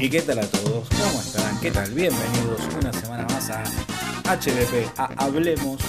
[0.00, 0.88] ¿Y qué tal a todos?
[0.90, 1.58] ¿Cómo están?
[1.60, 1.90] ¿Qué tal?
[1.90, 3.64] Bienvenidos una semana más a
[4.24, 5.80] HDP, a Hablemos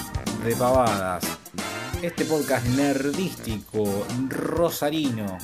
[0.43, 1.23] de Pavadas.
[2.01, 5.37] Este podcast nerdístico, rosarino,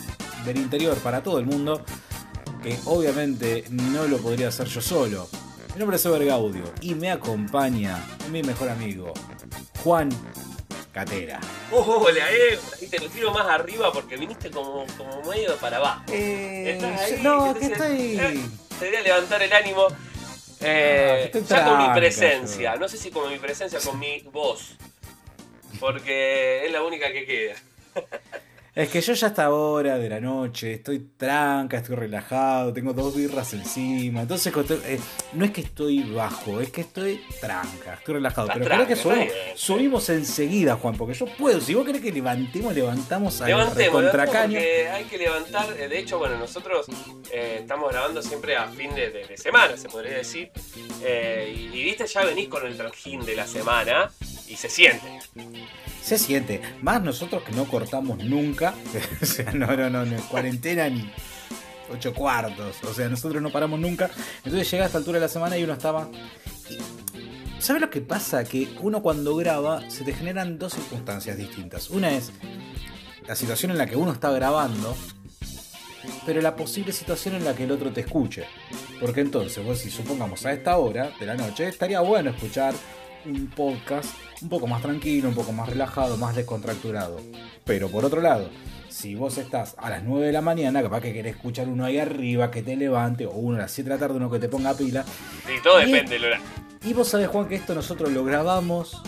[0.45, 1.83] del interior para todo el mundo,
[2.63, 5.29] que obviamente no lo podría hacer yo solo.
[5.75, 9.13] Mi nombre es Ever Gaudio y me acompaña mi mejor amigo,
[9.83, 10.09] Juan
[10.95, 11.41] Catera.
[11.71, 16.05] Hola, eh, ahí te lo tiro más arriba porque viniste como, como medio para abajo.
[16.09, 18.17] Eh, Estás ahí, no, que estoy...
[18.21, 18.39] eh,
[18.79, 19.87] Te voy a levantar el ánimo.
[20.61, 22.79] Eh, Ah, estoy ya con mi presencia, yo.
[22.79, 24.77] no sé si con mi presencia, con mi voz.
[25.81, 27.55] Porque es la única que queda.
[28.75, 32.91] Es que yo ya a esta hora de la noche estoy tranca, estoy relajado, tengo
[32.91, 34.23] dos birras encima.
[34.23, 34.53] Entonces,
[34.85, 34.99] eh,
[35.31, 38.49] no es que estoy bajo, es que estoy tranca, estoy relajado.
[38.53, 41.61] Pero creo que subimos, subimos enseguida, Juan, porque yo puedo.
[41.61, 44.59] Si vos querés que levantemos, levantamos al Levantemos, contracaño.
[44.59, 45.67] hay que levantar.
[45.79, 46.85] eh, De hecho, bueno, nosotros
[47.31, 50.51] eh, estamos grabando siempre a fin de, de- de semana, se podría decir.
[51.01, 54.11] Eh, y, y viste, ya venís con el trajín de la semana
[54.47, 55.19] y se siente.
[56.01, 56.61] Se siente.
[56.81, 58.73] Más nosotros que no cortamos nunca.
[59.21, 61.11] o sea, no, no, no, no, cuarentena ni
[61.91, 62.83] ocho cuartos.
[62.83, 64.09] O sea, nosotros no paramos nunca.
[64.43, 66.09] Entonces llega a esta altura de la semana y uno estaba.
[67.59, 68.43] ¿Sabes lo que pasa?
[68.43, 71.89] Que uno cuando graba se te generan dos circunstancias distintas.
[71.89, 72.31] Una es
[73.27, 74.95] la situación en la que uno está grabando,
[76.25, 78.45] pero la posible situación en la que el otro te escuche.
[79.01, 82.75] Porque entonces, vos si supongamos a esta hora de la noche, estaría bueno escuchar
[83.25, 84.13] un podcast
[84.45, 87.19] un poco más tranquilo, un poco más relajado, más descontracturado.
[87.63, 88.47] Pero por otro lado,
[88.89, 91.97] si vos estás a las 9 de la mañana, capaz que querés escuchar uno ahí
[91.97, 94.47] arriba que te levante, o uno a las 7 de la tarde, uno que te
[94.47, 95.03] ponga pila.
[95.51, 95.91] Y todo Bien.
[95.91, 96.45] depende del horario.
[96.83, 99.01] Y vos sabés, Juan, que esto nosotros lo grabamos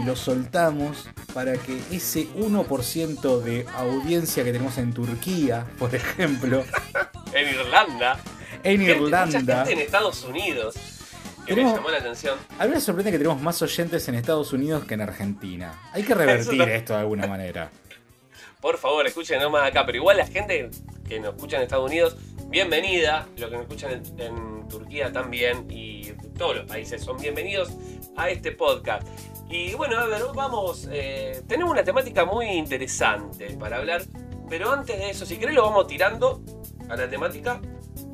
[0.00, 6.62] y lo soltamos para que ese 1% de audiencia que tenemos en Turquía, por ejemplo,
[7.34, 8.20] En Irlanda.
[8.62, 10.76] en Mucha Irlanda, gente en Estados Unidos.
[11.50, 12.38] Que Tenemos- me llamó la atención.
[12.60, 15.90] a mí me sorprende que tenemos más oyentes en Estados Unidos que en Argentina.
[15.92, 17.72] Hay que revertir no- esto de alguna manera.
[18.60, 19.84] Por favor, escuchen nomás acá.
[19.84, 20.70] Pero igual la gente
[21.08, 22.16] que nos escucha en Estados Unidos,
[22.46, 23.26] bienvenida.
[23.36, 25.66] Los que nos escuchan en, en Turquía también.
[25.68, 27.70] Y todos los países son bienvenidos
[28.16, 29.04] a este podcast.
[29.50, 30.86] Y bueno, a ver, vamos.
[30.92, 34.02] eh, tenemos una temática muy interesante para hablar.
[34.48, 36.40] Pero antes de eso, si querés, lo vamos tirando
[36.88, 37.60] a la temática.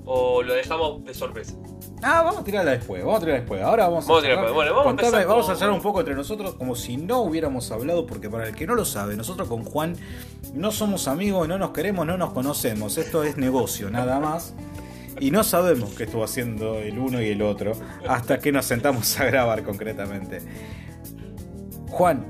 [0.07, 1.53] O lo dejamos de sorpresa.
[2.03, 3.63] Ah, vamos a tirarla después, vamos a tirarla después.
[3.63, 4.53] Ahora vamos a, Vamos a tirar.
[4.53, 7.21] Bueno, vamos a contame- vamos a con- charlar un poco entre nosotros como si no
[7.23, 9.97] hubiéramos hablado, porque para el que no lo sabe, nosotros con Juan
[10.55, 12.99] no somos amigos, no nos queremos, no nos conocemos.
[12.99, 14.55] Esto es negocio, nada más.
[15.19, 17.73] Y no sabemos qué estuvo haciendo el uno y el otro
[18.07, 20.43] hasta que nos sentamos a grabar concretamente.
[21.89, 22.27] Juan,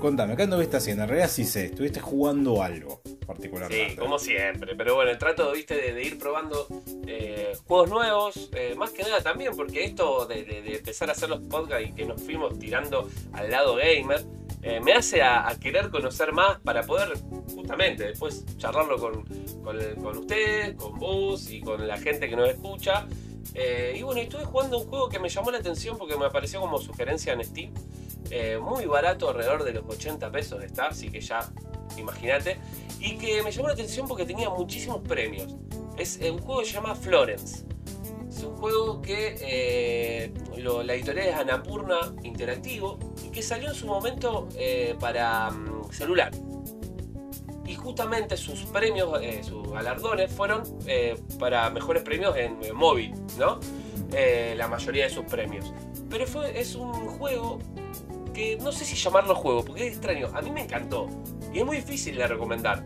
[0.00, 1.04] contame, ¿qué anduviste haciendo?
[1.04, 3.90] En realidad sí sé, estuviste jugando algo particularmente.
[3.90, 4.74] Sí, como siempre.
[4.76, 6.66] Pero bueno, trato ¿viste, de, ir probando
[7.06, 8.50] eh, juegos nuevos.
[8.54, 11.92] eh, más que nada también, porque esto de, de- empezar a hacer los podcasts y
[11.92, 14.24] que nos fuimos tirando al lado gamer,
[14.62, 17.16] eh, me hace a, querer conocer más para poder
[17.54, 19.24] justamente después charlarlo con,
[19.62, 23.06] con, con ustedes, con vos y con la gente que nos escucha.
[23.94, 26.78] Y bueno, estuve jugando un juego que me llamó la atención porque me apareció como
[26.78, 27.72] sugerencia en Steam.
[28.30, 31.50] Eh, muy barato, alrededor de los 80 pesos está, así que ya
[31.96, 32.58] imagínate.
[33.00, 35.54] Y que me llamó la atención porque tenía muchísimos premios.
[35.96, 37.64] Es eh, un juego que se llama Florence.
[38.28, 43.86] Es un juego que eh, la editorial es Anapurna Interactivo y que salió en su
[43.86, 46.32] momento eh, para mm, celular.
[47.64, 49.10] Y justamente sus premios,
[49.44, 50.62] sus galardones fueron
[51.40, 53.58] para mejores premios en, móvil, ¿no?
[54.56, 55.72] La mayoría de sus premios.
[56.08, 57.58] Pero fue, es un juego
[58.36, 60.28] que no sé si llamarlo juego, porque es extraño.
[60.34, 61.08] A mí me encantó.
[61.54, 62.84] Y es muy difícil de recomendar.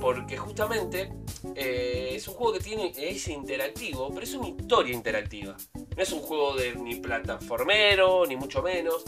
[0.00, 1.12] Porque justamente
[1.54, 5.56] eh, es un juego que tiene, es interactivo, pero es una historia interactiva.
[5.74, 9.04] No es un juego de ni plataformero, ni mucho menos.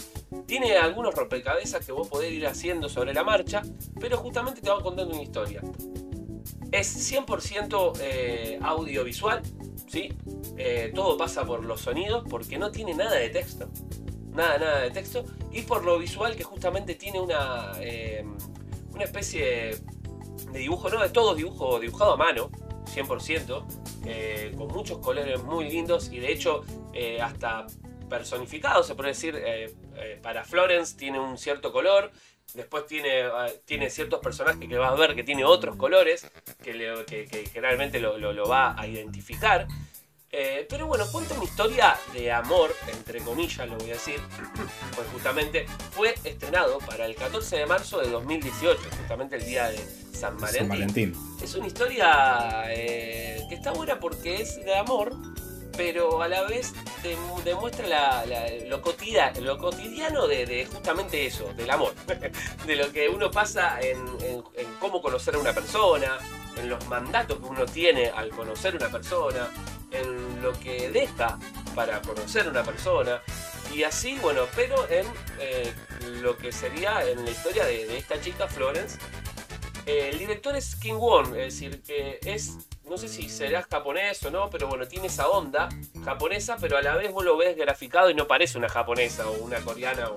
[0.47, 3.63] Tiene algunos rompecabezas que vos podés ir haciendo sobre la marcha,
[3.99, 5.63] pero justamente te va contando una historia.
[6.71, 9.43] Es 100% eh, audiovisual,
[9.89, 10.13] ¿sí?
[10.57, 13.69] Eh, todo pasa por los sonidos porque no tiene nada de texto.
[14.37, 15.25] Nada, nada de texto.
[15.51, 18.25] Y por lo visual que justamente tiene una, eh,
[18.93, 19.81] una especie
[20.53, 22.51] de dibujo, no, de todo dibujo dibujado a mano,
[22.95, 23.65] 100%,
[24.05, 26.63] eh, con muchos colores muy lindos y de hecho
[26.93, 27.67] eh, hasta
[28.09, 29.37] personificado, se puede decir,
[30.23, 32.13] para Florence tiene un cierto color,
[32.55, 33.25] Después tiene,
[33.65, 36.31] tiene ciertos personajes que vas a ver que tiene otros colores,
[36.63, 37.05] que, le-
[38.33, 39.67] lo va a identificar.
[40.39, 44.21] Eh, pero bueno, cuenta una historia de amor, entre comillas lo voy a decir,
[44.95, 49.79] pues justamente fue estrenado para el 14 de marzo de 2018, justamente el día de
[50.13, 50.59] San Valentín.
[50.61, 51.15] San Valentín.
[51.43, 55.15] Es una historia eh, que está buena porque es de amor,
[55.75, 61.25] pero a la vez te- demuestra la- la- lo, cotidiano, lo cotidiano de, de justamente
[61.25, 61.95] eso, del amor.
[62.67, 66.19] de lo que uno pasa en, en- en cómo conocer a una persona,
[66.59, 69.49] en los mandatos que uno tiene al conocer a una persona,
[69.93, 71.39] en lo que deja
[71.75, 73.23] para conocer a una persona.
[73.73, 75.07] Y así, bueno, pero en
[75.41, 75.73] eh,
[76.23, 78.99] lo que sería en la historia de, esta chica, Florence,
[79.87, 82.57] eh, el director es King Won, es decir, que es,
[82.89, 85.69] no sé si será japonés o no, pero bueno, tiene esa onda
[86.05, 89.33] japonesa, pero a la vez vos lo ves graficado y no parece una japonesa o
[89.43, 90.17] una coreana o,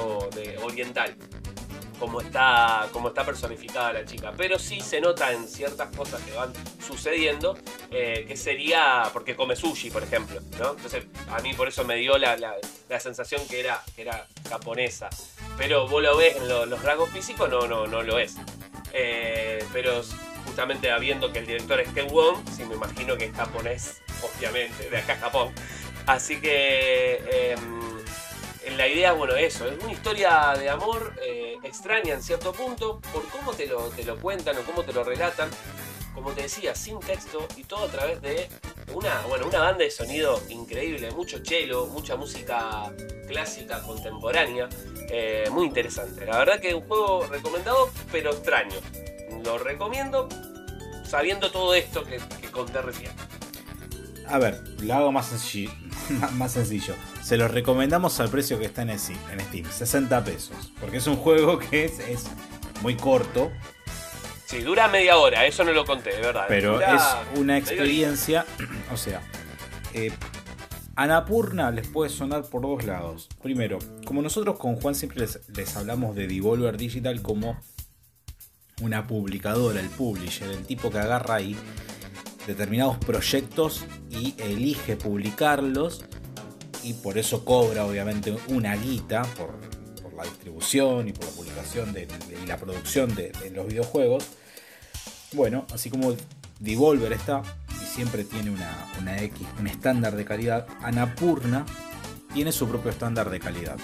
[0.00, 1.16] o de oriental,
[1.98, 4.32] como está, como está personificada la chica.
[4.36, 6.52] Pero sí se nota en ciertas cosas que van
[6.86, 7.56] sucediendo,
[7.90, 10.38] eh, que sería porque come sushi, por ejemplo.
[10.38, 12.54] Entonces, a mí por eso me dio la, la-
[13.00, 15.08] sensación que era, que era japonesa.
[15.56, 18.36] Pero vos lo ves en lo- los rasgos físicos, no, no, no lo es.
[18.92, 20.02] Eh, pero
[20.46, 24.88] justamente habiendo que el director es Ken Wong, sí me imagino que es japonés, obviamente,
[24.90, 25.52] de acá a Japón.
[26.06, 27.52] Así que
[28.76, 33.26] la idea, bueno, eso, es una historia de amor eh, extraña en cierto punto, por
[33.28, 35.50] cómo te lo, te lo cuentan o cómo te lo relatan.
[36.14, 38.48] Como te decía, sin texto y todo a través de
[38.92, 42.92] una, bueno, una banda de sonido increíble, mucho cello, mucha música
[43.28, 44.68] clásica contemporánea.
[45.10, 46.26] Eh, muy interesante.
[46.26, 48.74] La verdad que es un juego recomendado, pero extraño.
[49.44, 50.28] Lo recomiendo
[51.04, 53.12] sabiendo todo esto que, que conté recién.
[54.28, 55.70] A ver, lo hago más sencillo.
[56.34, 56.94] más sencillo.
[57.22, 60.72] Se los recomendamos al precio que está en Steam, en Steam 60 pesos.
[60.80, 62.24] Porque es un juego que es, es
[62.82, 63.50] muy corto,
[64.48, 66.46] Sí, dura media hora, eso no lo conté, de verdad.
[66.48, 68.46] pero Dura es una experiencia.
[68.90, 69.20] O sea,
[69.92, 70.10] eh,
[70.96, 73.28] Anapurna les puede sonar por dos lados.
[73.42, 77.60] Primero, como nosotros con Juan siempre les, les hablamos de Devolver Digital como
[78.80, 81.54] una publicadora, el publisher, el tipo que agarra ahí
[82.48, 86.02] determinados proyectos y elige publicarlos
[86.82, 89.54] y por eso cobra obviamente una guita por,
[90.16, 92.08] la distribución y por la publicación de-
[92.42, 94.24] y la producción de, de los videojuegos.
[95.32, 96.16] Bueno, así como
[96.58, 97.42] Devolver está
[97.80, 101.64] y siempre tiene una, una X, un estándar de calidad, Anapurna
[102.34, 103.76] tiene su propio estándar de calidad.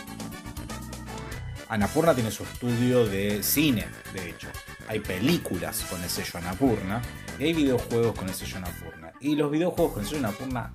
[1.69, 4.49] Anapurna tiene su estudio de cine, de hecho.
[4.89, 7.01] Hay películas con el sello Anapurna
[7.39, 9.13] y hay videojuegos con el sello Anapurna.
[9.21, 10.73] Y los videojuegos con el sello Anapurna,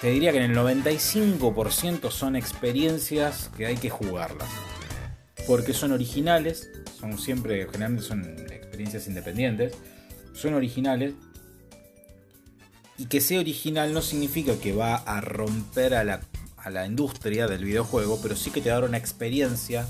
[0.00, 4.48] te diría que en el 95% son experiencias que hay que jugarlas.
[5.46, 9.74] Porque son originales, son siempre, generalmente son experiencias independientes,
[10.32, 11.14] son originales.
[12.98, 16.20] Y que sea original no significa que va a romper a la,
[16.56, 19.86] a la industria del videojuego, pero sí que te va a dar una experiencia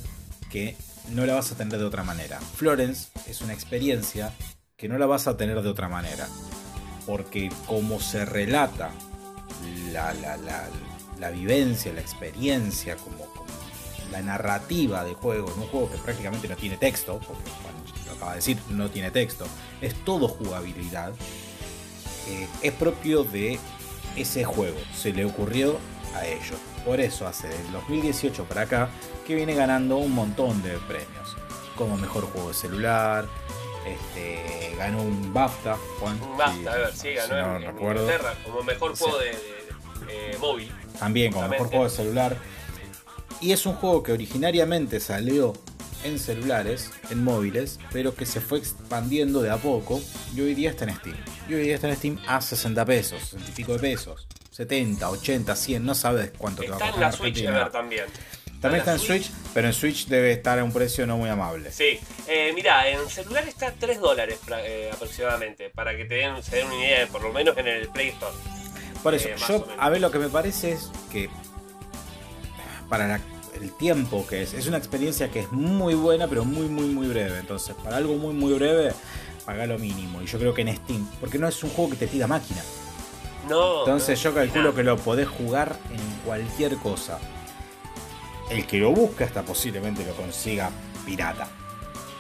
[0.51, 0.77] que
[1.09, 2.41] no la vas a tener de otra manera.
[2.41, 4.33] Florence es una experiencia
[4.77, 6.29] que no la vas a tener de otra manera.
[7.07, 8.91] Porque como se relata
[9.93, 10.37] la, la,
[11.19, 13.27] la, vivencia, la experiencia, como,
[14.11, 18.13] la narrativa del juego, en un juego que prácticamente no tiene texto, porque bueno, lo
[18.13, 19.47] acaba de decir, no tiene texto,
[19.81, 21.13] es todo jugabilidad,
[22.29, 23.59] eh, es propio de
[24.17, 25.79] ese juego, se le ocurrió
[26.15, 26.59] a ellos.
[26.85, 28.89] Por eso hace del 2018 para acá
[29.27, 31.37] que viene ganando un montón de premios,
[31.77, 33.27] como mejor juego de celular,
[33.87, 36.21] este, ganó un BAFTA, Juan.
[36.23, 37.79] Un BAFTA, a ver, sí, si ganó no en.
[37.79, 39.05] Inglaterra como mejor Sí.
[39.05, 39.33] juego de, de-
[40.07, 40.73] de, eh, móvil.
[40.99, 42.37] También como mejor juego de celular.
[43.41, 45.53] Y es un juego que originariamente salió
[46.05, 50.01] en celulares, en móviles, pero que se fue expandiendo de a poco
[50.35, 51.17] y hoy día está en Steam.
[51.49, 54.27] Y hoy día está en Steam a 60 pesos, 60 y pico de pesos.
[54.51, 57.03] 70, 80, 100, no sabes cuánto te va a Está costar.
[57.05, 57.57] en la Switch, Argentina.
[57.61, 58.05] a ver, también.
[58.61, 61.73] También está en Switch, pero en Switch debe estar a un precio no muy amable.
[61.73, 66.43] Sí, eh, mira, en celular está a 3 dólares eh, aproximadamente, para que te den,
[66.43, 68.35] se den una idea, por lo menos en el Play Store.
[69.03, 71.31] Por eso, Eh, yo, a ver, lo que me parece es que
[72.91, 73.21] para la-
[73.55, 77.07] el tiempo que es, es una experiencia que es muy buena, pero muy, muy, muy
[77.09, 77.39] breve.
[77.39, 78.93] Entonces, para algo muy, muy breve,
[79.47, 80.21] paga lo mínimo.
[80.21, 82.63] Y yo creo que en Steam, porque no es un juego que te pida máquina.
[83.49, 83.81] No.
[83.81, 87.19] Entonces, no, yo calculo que lo podés jugar en cualquier cosa.
[88.51, 90.71] El que lo busca, hasta posiblemente lo consiga
[91.07, 91.49] pirata.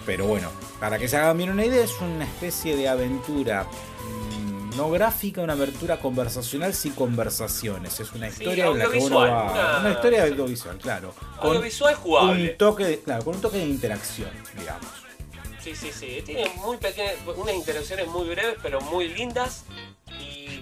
[0.06, 4.76] Pero bueno, para que se hagan bien una idea, es una especie de aventura mm,
[4.76, 8.00] no gráfica, una abertura conversacional sin conversaciones.
[8.00, 9.50] Es una Sí, historia en la que uno va.
[9.52, 11.12] una- Una, historia audiovisual, claro.
[11.40, 12.50] Con Audiovisual jugable.
[12.52, 14.86] un toque, de- claro, con un toque de interacción, digamos.
[15.62, 16.22] Sí, sí, sí.
[16.24, 19.64] Tiene muy pequeñas, unas interacciones muy breves, pero muy lindas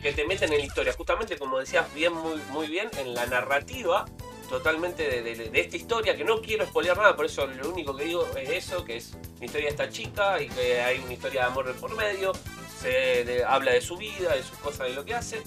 [0.01, 0.93] que te meten en la historia.
[0.93, 4.05] Justamente, como decías bien, muy, muy bien, en la narrativa
[4.49, 8.05] totalmente de, de- esta historia, que no quiero spoilear nada, por eso lo único que
[8.05, 11.43] digo es eso, que es la historia de esta chica y que hay una historia
[11.43, 12.33] de amor de por medio,
[12.81, 15.43] se habla de su vida, de sus cosas, de lo que hace,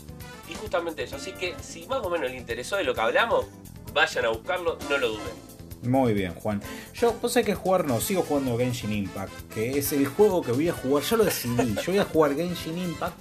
[0.48, 1.16] y justamente eso.
[1.16, 3.48] Así que si más o menos le interesó de lo que hablamos,
[3.94, 5.52] vayan a buscarlo, no lo duden.
[5.84, 6.62] Muy bien, Juan.
[6.94, 10.52] Yo, vos sabés que jugar no, sigo jugando Genshin Impact, que es el juego que
[10.52, 11.04] voy a jugar.
[11.04, 13.20] Yo lo decidí, yo voy a jugar Genshin Impact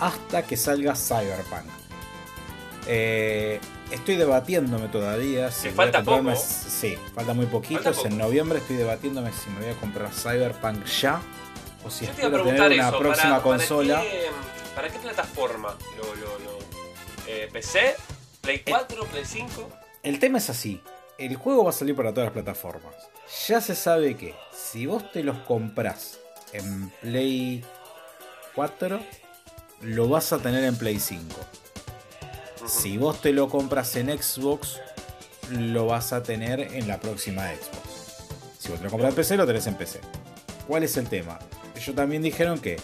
[0.00, 1.66] hasta que salga Cyberpunk.
[2.88, 3.60] Eh,
[3.90, 5.50] estoy debatiéndome todavía.
[5.50, 6.34] Si Te falta poco.
[6.36, 7.82] Sí, falta muy poquito.
[7.82, 8.08] Falta poco.
[8.08, 11.20] En noviembre estoy debatiéndome si me voy a comprar Cyberpunk ya
[11.84, 13.94] o si Yo te espero tener preguntar una eso, próxima para, consola.
[13.96, 14.26] ¿para qué,
[14.74, 15.76] para qué plataforma?
[15.96, 16.58] ¿Lo, lo, lo-
[17.26, 17.96] eh, ¿PC?
[18.40, 19.04] ¿Play 4?
[19.06, 19.68] ¿Play 5?
[20.04, 20.80] El tema es así.
[21.18, 22.94] El juego va a salir para todas las plataformas.
[23.48, 26.20] Ya se sabe que si vos te los comprás
[26.52, 27.64] en Play
[28.54, 29.00] 4,
[29.80, 31.24] lo vas a tener en Play 5.
[32.66, 34.80] Si vos te lo compras en Xbox,
[35.50, 38.26] lo vas a tener en la próxima Xbox.
[38.58, 40.00] Si vos te lo compras en PC, lo tenés en PC.
[40.66, 41.38] ¿Cuál es el tema?
[41.76, 42.80] Ellos también dijeron que,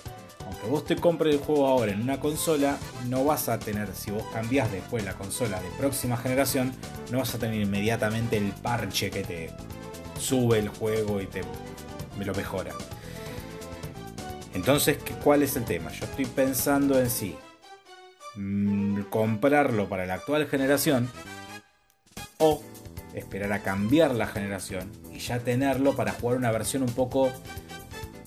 [0.46, 4.10] aunque vos te compres el juego ahora en una consola, no vas a tener, si
[4.10, 6.72] vos cambiás después la consola de próxima generación,
[7.10, 9.50] no vas a tener inmediatamente el parche que te
[10.20, 11.42] sube el juego y te
[12.16, 12.72] me lo mejora.
[14.54, 15.90] Entonces, ¿qué- ¿cuál es el tema?
[15.92, 17.36] Yo estoy pensando en sí.
[18.34, 21.10] mm, comprarlo para la actual generación
[22.38, 22.62] o
[23.14, 27.30] esperar a cambiar la generación y ya tenerlo para jugar una versión un poco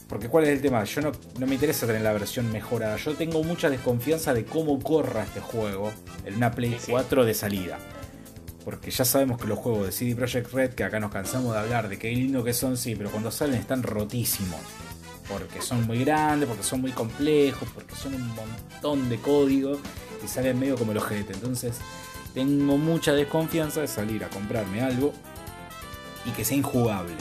[0.08, 3.16] porque cuál es el tema, yo no, no me interesa tener la versión mejorada, yo
[3.16, 5.92] tengo mucha desconfianza de cómo corra este juego
[6.24, 6.92] en una Play Sí, sí.
[6.92, 7.80] 4 de salida.
[8.64, 11.60] Porque ya sabemos que los juegos de CD Projekt Red, que acá nos cansamos de
[11.60, 14.60] hablar de qué lindo que son, sí, pero cuando salen están rotísimos.
[15.30, 19.80] Porque son muy grandes, porque son muy complejos, porque son un montón de código
[20.24, 21.34] y salen medio como el ojete.
[21.34, 21.78] Entonces,
[22.34, 25.14] tengo mucha desconfianza de salir a comprarme algo
[26.26, 27.14] y que sea injugable.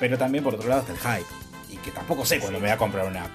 [0.00, 1.30] Pero también por otro lado está el hype.
[1.70, 3.26] Y que tampoco sé cuándo me voy a comprar una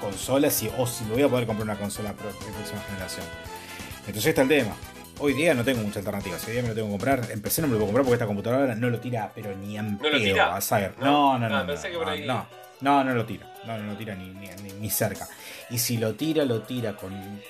[0.00, 3.24] consola si, o si me voy a poder comprar una consola de próxima generación.
[4.06, 4.74] Entonces está el tema.
[5.18, 6.38] Hoy día no tengo mucha alternativa.
[6.38, 8.14] Si hoy día me lo tengo que comprar, empecé no me lo puedo comprar porque
[8.14, 10.56] esta computadora no lo tira, pero ni en ¿No lo tira?
[10.56, 10.60] a.
[10.98, 11.38] No.
[11.38, 11.56] No, no, no.
[11.56, 12.46] Ah, no, pensé que no, por ahí- no,
[12.82, 13.48] no, no lo tira.
[13.66, 14.48] No, no lo tira ni, ni,
[14.80, 15.26] ni- cerca.
[15.70, 17.40] Y si lo tira, lo tira con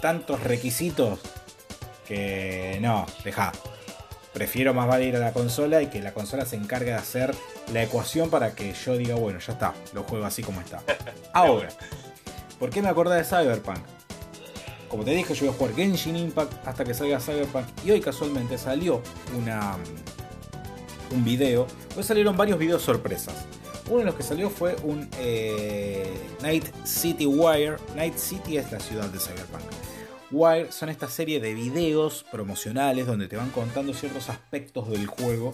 [0.00, 1.18] tantos requisitos
[2.06, 3.52] que no, deja.
[4.32, 7.34] Prefiero más vale ir a la consola y que la consola se encargue de hacer
[7.72, 10.82] la ecuación para que yo diga, bueno, ya está, lo juego así como está.
[11.32, 11.68] Ahora,
[12.58, 13.78] ¿por qué me acordé de Cyberpunk?
[14.88, 17.64] Como te dije, yo voy a jugar Genshin Impact hasta que salga Cyberpunk.
[17.84, 19.02] Y hoy casualmente salió
[19.36, 19.76] una,
[21.12, 21.66] un video.
[21.96, 23.34] Hoy salieron varios videos sorpresas.
[23.90, 26.06] Uno de los que salió fue un eh,
[26.42, 27.76] Night City Wire.
[27.96, 29.62] Night City es la ciudad de Cyberpunk.
[30.30, 35.52] Wire son esta serie de videos promocionales donde te van contando ciertos aspectos del juego.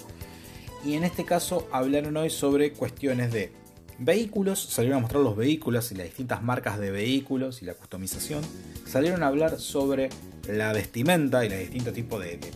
[0.84, 3.52] Y en este caso hablaron hoy sobre cuestiones de
[3.98, 8.42] vehículos, salieron a mostrar los vehículos y las distintas marcas de vehículos y la customización.
[8.86, 10.10] Salieron a hablar sobre
[10.46, 12.50] la vestimenta y los distintos tipos de, de-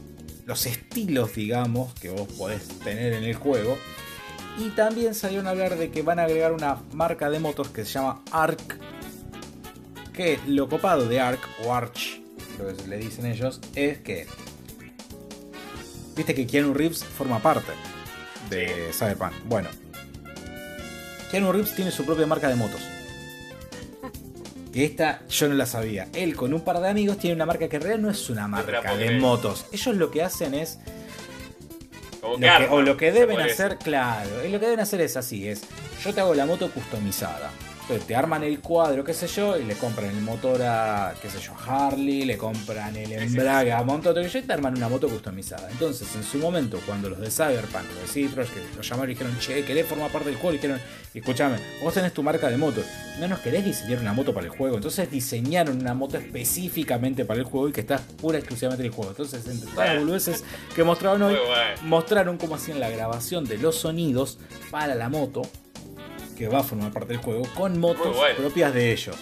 [0.44, 3.78] los estilos, digamos, que vos podés tener en el juego.
[4.58, 7.84] Y también salieron a hablar de que van a agregar una marca de motos que
[7.84, 8.78] se llama ARC.
[10.12, 12.20] Que lo copado de ARC o Arch,
[12.58, 14.26] lo que le dicen ellos, es que.
[16.14, 17.72] Viste que Keanu Reeves forma parte
[18.50, 19.32] de Cyberpunk.
[19.46, 19.70] Bueno,
[21.30, 22.80] Keanu Reeves tiene su propia marca de motos.
[24.72, 26.08] Que esta yo no la sabía.
[26.12, 28.46] Él con un par de amigos tiene una marca que en realidad no es una
[28.46, 29.66] marca de motos.
[29.72, 30.78] Ellos lo que hacen es
[32.20, 35.48] Como lo que- o lo que deben hacer, claro, lo que deben hacer es así,
[35.48, 35.62] es
[36.04, 37.50] yo te hago la moto customizada.
[37.82, 41.28] Entonces te arman el cuadro, qué sé yo, y le compran el motor a, qué
[41.28, 44.76] sé yo, a Harley, le compran el embrague a un montón de y te arman
[44.76, 45.68] una moto customizada.
[45.70, 49.14] Entonces, en su momento, cuando los de Cyberpunk, los de Citroën, que los llamaron y
[49.14, 50.80] dijeron, che, querés formar parte del juego, y dijeron,
[51.12, 52.80] escúchame, vos tenés tu marca de moto,
[53.18, 54.76] no nos querés diseñar una moto para el juego.
[54.76, 58.94] Entonces diseñaron una moto específicamente para el juego y que está pura exclusivamente en el
[58.94, 59.10] juego.
[59.10, 60.44] Entonces, entre todas las boludeces
[60.76, 61.36] que mostraron hoy,
[61.82, 64.38] mostraron cómo hacían la grabación de los sonidos
[64.70, 65.42] para la moto
[66.40, 68.34] que va a formar parte del juego con motos bueno.
[68.38, 69.14] propias de ellos.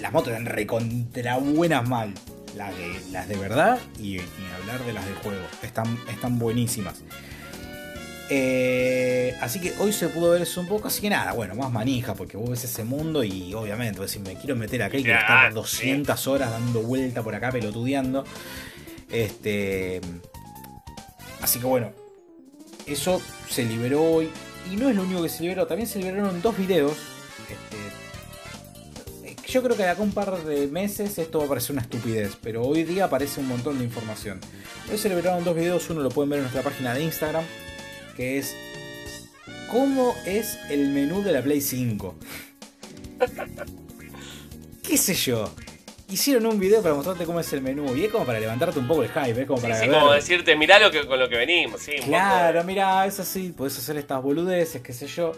[0.00, 2.14] Las motos eran recontra buenas mal.
[2.56, 5.46] Las de, las de verdad y ni hablar de las del juego.
[5.62, 7.02] Están, están buenísimas.
[8.30, 11.70] Eh, así que hoy se pudo ver eso un poco, así que nada, bueno, más
[11.70, 15.18] manija, porque vos ves ese mundo y obviamente, decís, me quiero meter acá y quiero
[15.18, 18.24] estar Claro, 200 horas dando vuelta por acá, pelotudeando.
[19.10, 20.00] Este.
[21.42, 21.92] Así que bueno,
[22.86, 23.20] eso
[23.50, 24.30] se liberó hoy.
[24.70, 26.96] Y no es lo único que se liberó, también se liberaron dos videos.
[27.48, 27.76] Este,
[29.28, 31.82] eh, yo creo que de acá un par de meses esto va a parecer una
[31.82, 34.40] estupidez, pero hoy día aparece un montón de información.
[34.90, 37.44] Hoy se liberaron dos videos, uno lo pueden ver en nuestra página de Instagram,
[38.16, 38.54] que es
[39.70, 42.14] cómo es el menú de la Play 5.
[44.82, 45.52] ¿Qué sé yo?
[46.10, 48.88] Hicieron un video para mostrarte cómo es el menú y es como para levantarte un
[48.88, 51.28] poco el hype, es como Sí, para sí, como decirte, mirá lo que, con lo
[51.28, 51.92] que venimos, sí.
[51.98, 55.32] poco Claro, de- mira, es así, podés hacer estas boludeces, qué sé yo.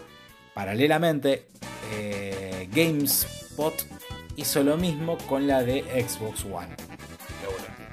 [0.55, 1.45] Paralelamente,
[1.93, 3.73] eh, GameSpot
[4.35, 6.75] hizo lo mismo con la de Xbox One.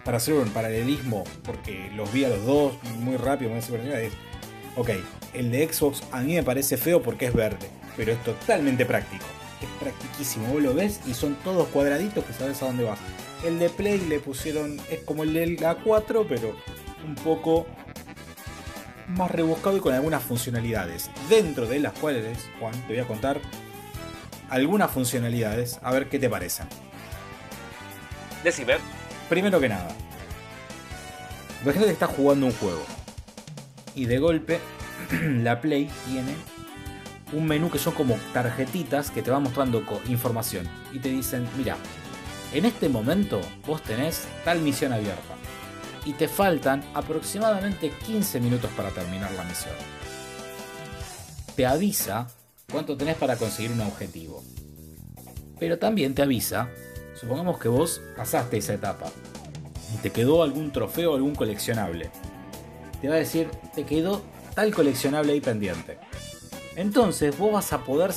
[0.04, 4.12] Para hacer un paralelismo, porque los vi a los dos muy rápido, muy super es,
[4.76, 4.90] ok,
[5.34, 9.26] el de Xbox a mí me parece feo porque es verde, pero es totalmente práctico.
[9.61, 12.99] Es practiquísimo, vos lo ves y son todos cuadraditos que sabes a dónde vas.
[13.45, 16.57] El de Play le pusieron, es como el del A4, pero
[17.07, 17.67] un poco
[19.09, 21.11] más rebuscado y con algunas funcionalidades.
[21.29, 23.40] Dentro de las cuales, Juan, te voy a contar
[24.49, 26.67] algunas funcionalidades, a ver qué te parecen.
[28.43, 28.75] Decime.
[29.29, 29.95] Primero que nada,
[31.62, 32.83] imagínate que estás jugando un juego
[33.95, 34.59] y de golpe
[35.12, 36.35] la Play tiene
[37.32, 41.76] un menú que son como tarjetitas que te van mostrando información y te dicen, mira,
[42.52, 45.34] en este momento vos tenés tal misión abierta
[46.04, 49.75] y te faltan aproximadamente 15 minutos para terminar la misión.
[51.54, 52.28] Te avisa
[52.70, 54.42] cuánto tenés para conseguir un objetivo.
[55.58, 56.70] Pero también te avisa,
[57.18, 59.12] supongamos que vos pasaste esa etapa
[59.94, 62.10] y te quedó algún trofeo o algún coleccionable.
[63.00, 64.22] Te va a decir, te quedó
[64.54, 65.99] tal coleccionable ahí pendiente.
[66.80, 68.10] Entonces vos vas a poder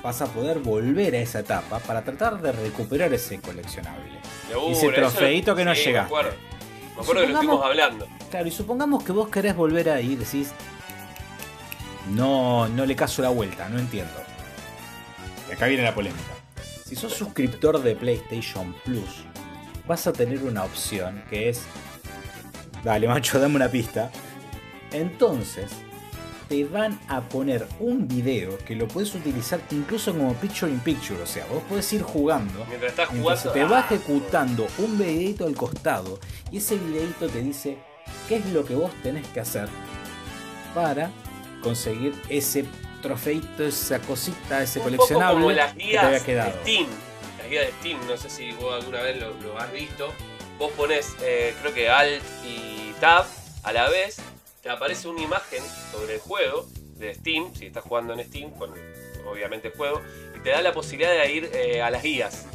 [0.00, 4.20] vas a poder volver a esa etapa para tratar de recuperar ese coleccionable.
[4.56, 6.14] Una, Ese trofeito que no sí, llegaste.
[6.14, 6.38] Me acuerdo,
[6.94, 8.06] me acuerdo que lo estuvimos hablando.
[8.30, 10.52] Claro, y supongamos que vos querés volver ahí y decís,
[12.10, 14.14] no, no le caso la vuelta, no entiendo.
[15.50, 16.22] Y acá viene la polémica.
[16.84, 19.24] Si sos suscriptor de PlayStation Plus,
[19.88, 21.62] vas a tener una opción que es,
[22.84, 24.12] dale macho, dame una pista.
[24.92, 25.72] Entonces,
[26.48, 31.20] te van a poner un video que lo puedes utilizar incluso como picture in picture,
[31.20, 32.64] o sea, vos podés ir jugando.
[32.68, 33.36] Mientras estás jugando.
[33.36, 36.18] se te va ah, ejecutando un videito al costado
[36.50, 37.78] y ese videito te dice
[38.28, 39.68] qué es lo que vos tenés que hacer
[40.74, 41.10] para
[41.62, 42.64] conseguir ese
[43.00, 46.52] trofeito, esa cosita, ese un poco coleccionable como las que te guías había de quedado.
[46.62, 46.86] Steam.
[47.38, 50.12] Las guías de Steam, no sé si vos alguna vez lo, lo has visto.
[50.58, 53.26] Vos pones, eh, creo que Alt y Tab
[53.62, 54.18] a la vez,
[54.64, 58.72] te aparece una imagen sobre el juego de Steam, si estás jugando en Steam, con
[59.26, 60.00] obviamente el juego,
[60.34, 62.46] y te da la posibilidad de ir eh, a las guías.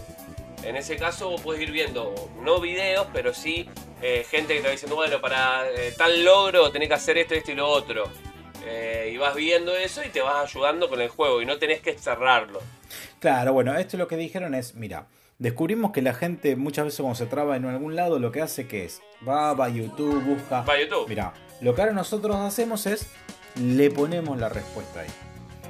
[0.63, 3.69] En ese caso podés ir viendo, no videos, pero sí
[4.01, 7.35] eh, gente que te va diciendo, bueno, para eh, tal logro tenés que hacer esto,
[7.35, 8.09] esto y lo otro.
[9.11, 11.97] Y vas viendo eso y te vas ayudando con el juego y no tenés que
[11.97, 12.61] cerrarlo.
[13.19, 15.07] Claro, bueno, esto lo que dijeron es, mira,
[15.39, 18.67] descubrimos que la gente muchas veces cuando se traba en algún lado lo que hace
[18.67, 20.61] que es, va, va a YouTube, busca...
[20.61, 21.07] Va a YouTube.
[21.09, 23.07] Mira, lo que ahora nosotros hacemos es,
[23.55, 25.09] le ponemos la respuesta ahí.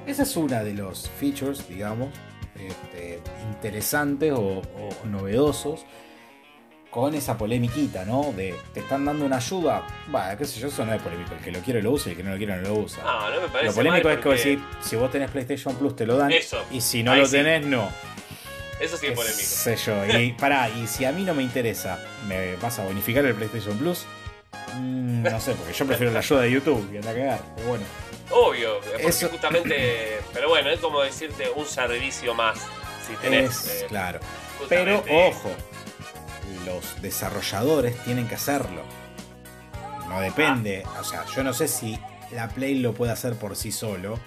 [0.06, 2.10] Esa es una de los features, digamos,
[2.56, 3.22] este,
[3.54, 5.86] interesantes o, o novedosos
[6.90, 8.34] con esa polemiquita, ¿no?
[8.36, 11.36] De te están dando una ayuda, va, qué sé yo, eso no es polémico.
[11.36, 13.04] El que lo quiere lo usa y el que no lo quiere no lo usa.
[13.04, 15.76] No, no me parece lo polémico mal es que vos decís, si vos tenés PlayStation
[15.76, 16.64] Plus te lo dan Eso.
[16.72, 17.34] y si no Ahí lo sí.
[17.34, 17.88] tenés, no.
[18.80, 19.44] Eso sí es polémico.
[19.44, 20.06] sé yo.
[20.20, 23.78] Y pará, y si a mí no me interesa, ¿me vas a bonificar el PlayStation
[23.78, 24.06] Plus?
[24.76, 27.42] Mm, no sé, porque yo prefiero la ayuda de YouTube y anda a cagar.
[27.56, 27.86] Pero bueno.
[28.32, 30.20] Obvio, porque Eso- justamente.
[30.34, 32.60] Pero bueno, es como decirte un servicio más.
[33.08, 33.50] Si tenés.
[33.66, 34.20] Es, eh, claro.
[34.68, 35.50] Pero ojo,
[36.66, 38.84] los desarrolladores tienen que hacerlo.
[40.08, 40.84] No depende.
[41.00, 42.00] O sea, yo no sé si
[42.32, 44.20] la Play lo puede hacer por sí solo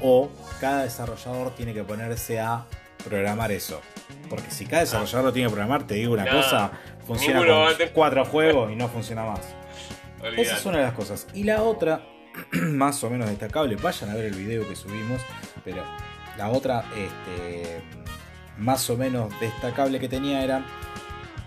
[0.00, 0.28] o
[0.60, 2.64] cada desarrollador tiene que ponerse a
[3.04, 3.80] programar eso.
[4.28, 6.72] Porque si cada desarrollador lo tiene que programar, te digo una No, cosa,
[7.06, 9.40] funciona con tener- cuatro juegos y no funciona más.
[10.28, 10.42] Olvidate.
[10.48, 11.26] Esa es una de las cosas.
[11.34, 12.06] Y la otra,
[12.52, 15.20] más o menos destacable, vayan a ver el video que subimos,
[15.64, 15.82] pero
[16.36, 17.82] la otra, este,
[18.58, 20.64] más o menos destacable que tenía era,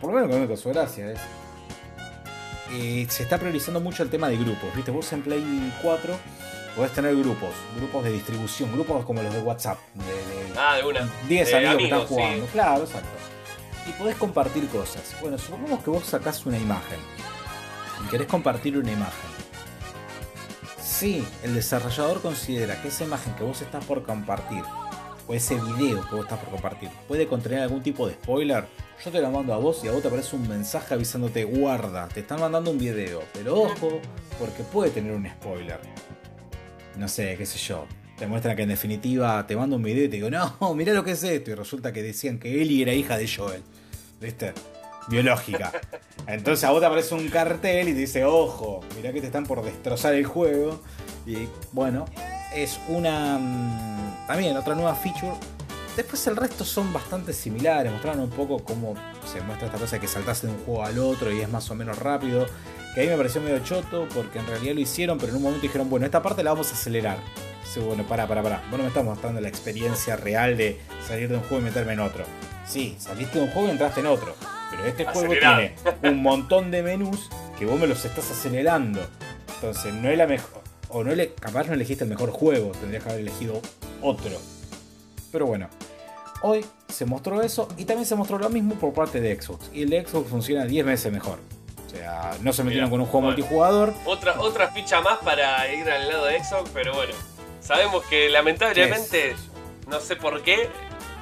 [0.02, 1.20] por lo menos que me causó gracia, es,
[2.72, 4.92] eh, se está priorizando mucho el tema de grupos, ¿viste?
[4.92, 6.14] Vos en Play 4
[6.76, 10.84] podés tener grupos, grupos de distribución, grupos como los de WhatsApp, de, de Ah, de
[10.84, 11.10] una.
[11.28, 12.46] 10 de amigos, que están jugando.
[12.46, 12.52] sí.
[12.52, 13.10] Claro, exacto.
[13.88, 15.16] Y podés compartir cosas.
[15.22, 17.00] Bueno, supongamos que vos sacás una imagen
[18.04, 19.30] y querés compartir una imagen.
[20.82, 24.64] Si el desarrollador considera que esa imagen que vos estás por compartir,
[25.28, 28.66] o ese video que vos estás por compartir, puede contener algún tipo de spoiler,
[29.04, 32.08] yo te lo mando a vos y a vos te aparece un mensaje avisándote, guarda,
[32.08, 34.02] te están mandando un video, pero ojo,
[34.40, 35.80] porque puede tener un spoiler.
[36.98, 37.86] No sé, qué sé yo.
[38.18, 41.04] Te muestran que en definitiva te mando un video y te digo, no, mirá lo
[41.04, 41.52] que es esto.
[41.52, 43.62] Y resulta que decían que Ellie era hija de Joel.
[44.20, 44.54] ¿Viste?
[45.08, 45.72] Biológica.
[46.28, 49.46] Entonces a vos te aparece un cartel y te dice, ojo, mirá que te están
[49.46, 50.82] por destrozar el juego.
[51.26, 52.06] Y bueno,
[52.54, 53.38] es una...
[53.40, 55.34] mm, También otra nueva feature.
[55.96, 57.92] Después el resto son bastante similares.
[57.92, 58.94] Mostraron un poco cómo
[59.26, 61.70] se muestra esta cosa de que saltás de un juego al otro y es más
[61.72, 62.46] o menos rápido.
[62.94, 65.44] Que a mí me pareció medio choto porque en realidad lo hicieron, pero en un
[65.44, 67.18] momento dijeron, bueno, esta parte la vamos a acelerar.
[67.64, 68.62] Sí, bueno, pará, pará, pará.
[68.70, 71.94] Vos no me estás mostrando la experiencia real de salir de un juego y meterme
[71.94, 72.26] en otro.
[72.66, 74.36] Sí, saliste de un juego y entraste en otro.
[74.72, 79.02] Pero este juego tiene un montón de menús que vos me los estás acelerando.
[79.56, 80.62] Entonces, no es la mejor.
[80.90, 83.62] O no le, capaz no elegiste el mejor juego, tendrías que haber elegido
[84.02, 84.32] otro.
[85.32, 85.68] Pero bueno,
[86.42, 89.70] hoy se mostró eso y también se mostró lo mismo por parte de Xbox.
[89.74, 91.40] Y el de Xbox funciona 10 veces mejor.
[91.86, 93.38] O sea, no se metieron Mira, con un juego bueno.
[93.38, 93.94] multijugador.
[94.06, 97.14] Otra, otra ficha más para ir al lado de Xbox, pero bueno.
[97.62, 99.36] Sabemos que lamentablemente,
[99.88, 100.70] no sé por qué,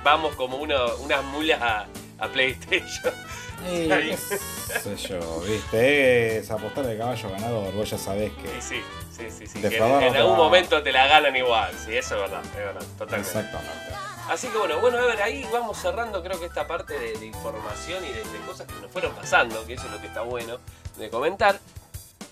[0.03, 1.85] vamos como una- unas mulas a,
[2.19, 3.13] a PlayStation.
[3.65, 8.61] Qué sé yo, viste, es apostar de caballo ganador, vos ya sabés que.
[8.61, 9.61] sí, sí, sí, sí.
[9.61, 11.73] que en, algún momento te la ganan igual.
[11.73, 13.29] Sí, eso es verdad, es verdad, totalmente.
[13.29, 13.85] Exactamente.
[14.29, 17.25] Así que bueno, bueno, a ver, ahí vamos cerrando creo que esta parte de, de
[17.27, 20.21] información y de, de cosas que nos fueron pasando, que eso es lo que está
[20.21, 20.57] bueno
[20.97, 21.59] de comentar.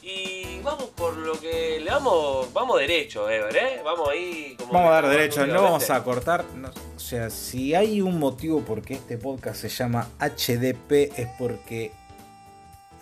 [0.05, 3.81] Y vamos por lo que le vamos, vamos derecho, Ever, ¿eh?
[3.85, 4.73] Vamos ahí como...
[4.73, 6.43] Vamos a dar derecho, no vamos a cortar.
[6.55, 11.27] no, o sea, si hay un motivo por qué este podcast se llama HDP es
[11.39, 11.93] porque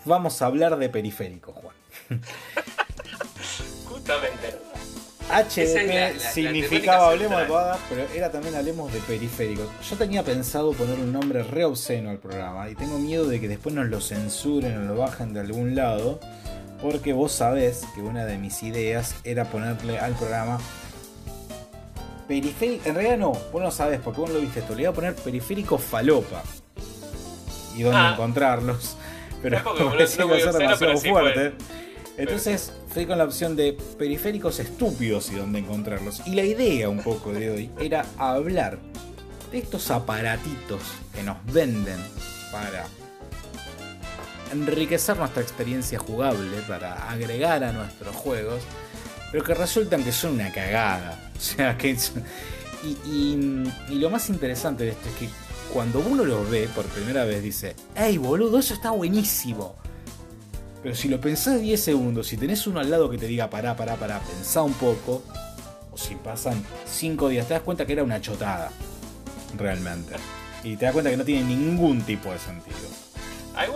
[0.05, 1.75] vamos a hablar de periféricos, Juan.
[3.85, 4.55] Justamente.
[5.29, 9.67] HDP la- la- significaba hablemos de bodas, pero era también hablemos de periféricos.
[9.89, 13.47] Yo tenía pensado poner un nombre re obsceno al programa y tengo miedo de que
[13.47, 16.19] después nos lo censuren o lo bajen de algún lado,
[16.81, 20.59] porque vos sabés que una de mis ideas era ponerle al programa
[22.27, 22.87] periférico.
[22.89, 24.75] En realidad no, vos no sabés porque vos no lo viste esto.
[24.75, 26.43] Le iba a poner periférico falopa
[27.75, 28.11] y dónde Ah.
[28.13, 28.95] encontrarlos.
[29.41, 31.53] Pero no- parecía no que muy ser demasiado sí fuerte.
[32.17, 36.21] Entonces fui con la opción de periféricos estúpidos y dónde encontrarlos.
[36.27, 38.77] Y la idea un poco de hoy era hablar
[39.51, 40.81] de estos aparatitos
[41.15, 41.99] que nos venden
[42.51, 42.85] para
[44.51, 48.61] enriquecer nuestra experiencia jugable, para agregar a nuestros juegos,
[49.31, 51.19] pero que resultan que son una cagada.
[51.41, 51.97] O sea, que
[52.83, 55.29] y lo más interesante de esto es que
[55.71, 59.75] cuando uno los ve por primera vez dice, ¡Ey, boludo, eso está buenísimo!
[60.83, 63.75] Pero si lo pensás 10 segundos, si tenés uno al lado que te diga pará,
[63.75, 65.23] pará, pará, pensá un poco,
[65.91, 68.71] o si pasan 5 días, te das cuenta que era una chotada.
[69.57, 70.15] Realmente.
[70.63, 72.77] Y te das cuenta que no tiene ningún tipo de sentido.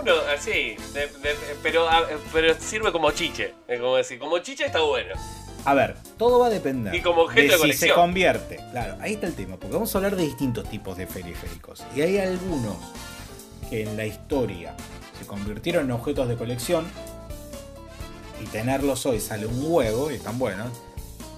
[0.08, 3.54] Algunos, así, de- de- pero, a- pero sirve como chiche.
[3.68, 5.16] Es como decir, como chiche está bueno.
[5.66, 8.58] A ver, todo va a depender Y como objeto de de si se convierte.
[8.72, 11.84] Claro, ahí está el tema, porque vamos a hablar de distintos tipos de periféricos.
[11.96, 12.76] Y hay algunos
[13.70, 14.76] que en la historia
[15.20, 16.86] se convirtieron en objetos de colección
[18.40, 20.70] y tenerlos hoy sale un huevo y están buenos.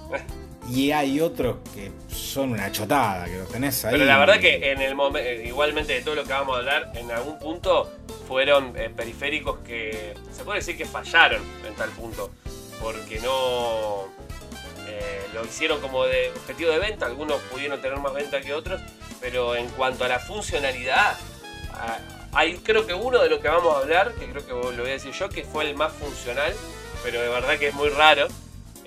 [0.70, 3.94] Y hay otros que son una chotada, que los tenés ahí.
[3.94, 6.92] Pero la verdad que en el momento, igualmente de todo lo que vamos a hablar,
[6.96, 7.90] en algún punto
[8.28, 12.32] fueron eh, periféricos que se puede decir que fallaron en tal punto.
[12.82, 14.08] Porque no
[14.88, 18.82] eh, lo hicieron como de objetivo de venta, algunos pudieron tener más venta que otros,
[19.22, 21.18] pero en cuanto a la funcionalidad,
[22.34, 24.90] hay creo que uno de los que vamos a hablar, que creo que lo voy
[24.90, 26.54] a decir yo, que fue el más funcional,
[27.04, 28.28] pero de verdad que es muy raro.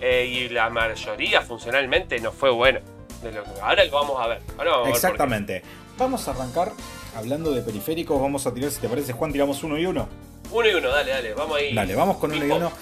[0.00, 2.80] Eh, y la mayoría funcionalmente no fue bueno.
[3.22, 4.40] De lo que, ahora lo vamos a ver.
[4.56, 4.96] Ahora vamos a ver por qué.
[4.96, 5.62] Exactamente.
[5.98, 6.72] Vamos a arrancar
[7.16, 8.20] hablando de periféricos.
[8.20, 10.08] Vamos a tirar, si te parece, Juan, tiramos uno y uno.
[10.50, 11.74] Uno y uno, dale, dale, vamos ahí.
[11.74, 12.72] Dale, vamos con uno y uno.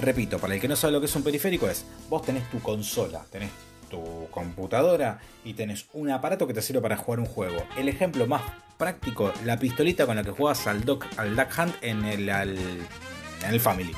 [0.00, 2.60] Repito, para el que no sabe lo que es un periférico es, vos tenés tu
[2.60, 3.50] consola, tenés
[3.88, 7.62] tu computadora y tenés un aparato que te sirve para jugar un juego.
[7.78, 8.42] El ejemplo más
[8.76, 12.58] práctico, la pistolita con la que juegas al Duck, al duck Hunt en el, al-
[12.58, 13.94] en el Family.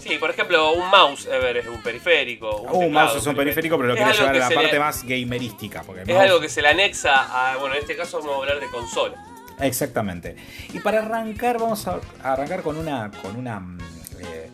[0.00, 2.56] Sí, por ejemplo, un mouse, Ever, es un periférico.
[2.58, 5.02] Un, teclado mouse es un periférico, pero lo quiero llevar a la parte le- más
[5.04, 5.82] gamerística.
[5.82, 7.56] Porque Es mouse- algo que se le anexa a.
[7.56, 9.14] Bueno, en este caso vamos a hablar de consola.
[9.60, 10.36] Exactamente.
[10.72, 13.78] Y para arrancar, vamos a arrancar con una, con una mm,
[14.20, 14.50] eh,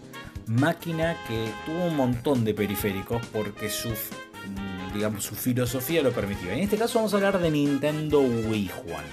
[0.47, 6.53] máquina que tuvo un montón de periféricos porque su, mm, digamos, su filosofía lo permitía.
[6.55, 9.05] En este caso vamos a hablar de Nintendo Wii, Juan.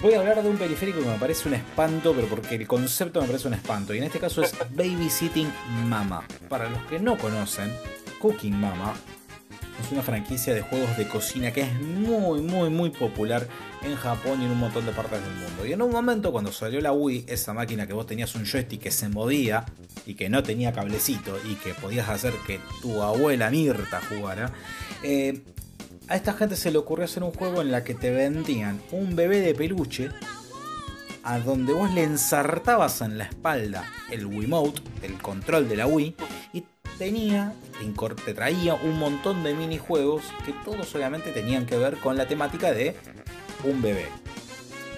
[0.00, 3.20] Voy a hablar de un periférico que me parece un espanto, pero porque el concepto
[3.20, 3.92] me parece un espanto.
[3.92, 5.52] Y en este caso es Babysitting
[5.86, 6.22] Mama.
[6.48, 7.72] Para los que no conocen,
[8.20, 8.94] Cooking Mama
[9.82, 13.48] es una franquicia de juegos de cocina que es muy, muy, muy popular
[13.82, 15.66] en Japón y en un montón de partes del mundo.
[15.66, 18.80] Y en un momento cuando salió la Wii, esa máquina que vos tenías un joystick
[18.80, 19.64] que se movía
[20.06, 24.52] y que no tenía cablecito y que podías hacer que tu abuela Mirta jugara,
[25.02, 25.42] eh,
[26.08, 29.14] a esta gente se le ocurrió hacer un juego en la que te vendían un
[29.14, 30.08] bebé de peluche
[31.22, 36.16] a donde vos le ensartabas en la espalda el Wiimote, el control de la Wii,
[36.54, 36.64] y
[36.96, 37.52] tenía,
[38.24, 42.72] te traía un montón de minijuegos que todos obviamente tenían que ver con la temática
[42.72, 42.96] de
[43.64, 44.06] un bebé.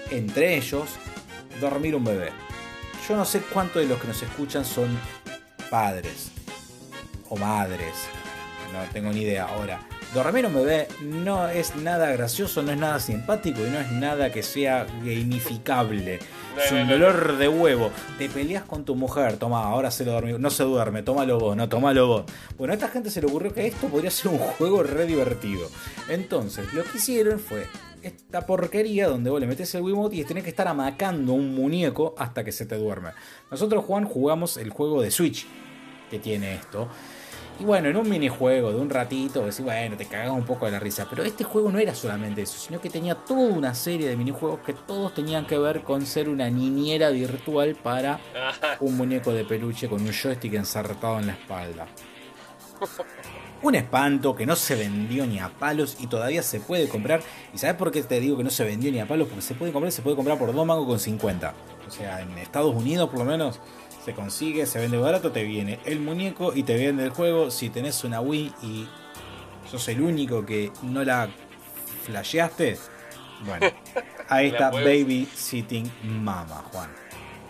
[0.09, 0.89] Entre ellos,
[1.59, 2.29] dormir un bebé.
[3.07, 4.97] Yo no sé cuántos de los que nos escuchan son
[5.69, 6.31] padres
[7.29, 7.95] o madres.
[8.71, 9.45] No tengo ni idea.
[9.45, 9.79] Ahora,
[10.13, 14.31] dormir un bebé no es nada gracioso, no es nada simpático y no es nada
[14.31, 16.19] que sea gamificable.
[16.57, 17.91] Es un dolor de huevo.
[18.17, 20.37] Te peleas con tu mujer, toma, ahora se lo duerme.
[20.37, 22.25] No se duerme, tómalo vos, no, tómalo vos.
[22.57, 25.69] Bueno, a esta gente se le ocurrió que esto podría ser un juego re divertido.
[26.09, 27.67] Entonces, lo que hicieron fue
[28.01, 32.15] esta porquería donde vos le metes el Wiimote y tenés que estar amacando un muñeco
[32.17, 33.11] hasta que se te duerme.
[33.49, 35.45] Nosotros, Juan, jugamos el juego de Switch
[36.09, 36.89] que tiene esto.
[37.61, 40.71] Y bueno, en un minijuego de un ratito, decís, bueno, te cagas un poco de
[40.71, 41.05] la risa.
[41.07, 44.61] Pero este juego no era solamente eso, sino que tenía toda una serie de minijuegos
[44.61, 48.19] que todos tenían que ver con ser una niñera virtual para
[48.79, 51.85] un muñeco de peluche con un joystick ensartado en la espalda.
[53.61, 57.21] Un espanto que no se vendió ni a palos y todavía se puede comprar.
[57.53, 59.27] ¿Y sabes por qué te digo que no se vendió ni a palos?
[59.27, 61.53] Porque se puede comprar, se puede comprar por 2 mangos con 50.
[61.87, 63.59] O sea, en Estados Unidos por lo menos
[64.03, 67.51] se consigue, se vende barato, te viene el muñeco y te viene el juego.
[67.51, 68.87] Si tenés una Wii y
[69.69, 71.29] sos el único que no la
[72.05, 72.77] flasheaste,
[73.41, 73.67] bueno,
[74.29, 76.89] ahí está Baby Sitting Mama, Juan.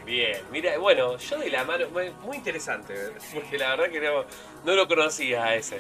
[0.06, 1.86] Bien, mira, bueno, yo de la mano,
[2.24, 2.96] muy interesante,
[3.34, 4.26] porque la verdad que no,
[4.66, 5.80] no lo conocía a ese.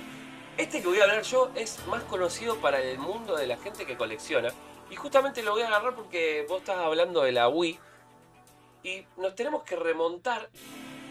[0.58, 3.86] Este que voy a hablar yo es más conocido para el mundo de la gente
[3.86, 4.50] que colecciona.
[4.90, 7.80] Y justamente lo voy a agarrar porque vos estás hablando de la Wii
[8.84, 10.50] y nos tenemos que remontar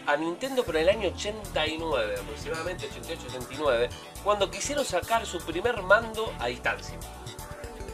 [0.07, 3.89] a Nintendo pero en el año 89, aproximadamente 88-89,
[4.23, 6.97] cuando quisieron sacar su primer mando a distancia.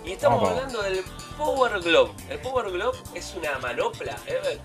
[0.06, 1.04] Y estamos hablando del
[1.38, 2.12] Power Glove.
[2.30, 4.60] El Power Glove es una manopla, ¿eh?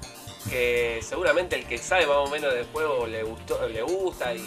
[0.48, 4.40] que seguramente el que sabe más o menos del juego le, gustó, le gusta y,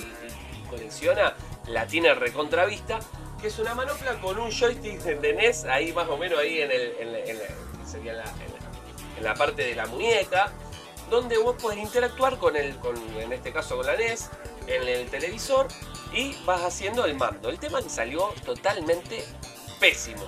[0.70, 1.36] colecciona,
[1.68, 3.00] la tiene recontravista,
[3.42, 6.72] que es una manopla con un joystick de NES ahí más o menos ahí en
[6.72, 6.94] el,
[7.86, 8.55] sería en la, en
[9.22, 10.52] la parte de la muñeca,
[11.10, 14.30] donde vos podés interactuar con el, con, en este caso con la NES,
[14.68, 15.68] en el televisor
[16.14, 17.50] y vas haciendo el mando.
[17.50, 19.24] El tema que salió totalmente
[19.80, 20.26] pésimo.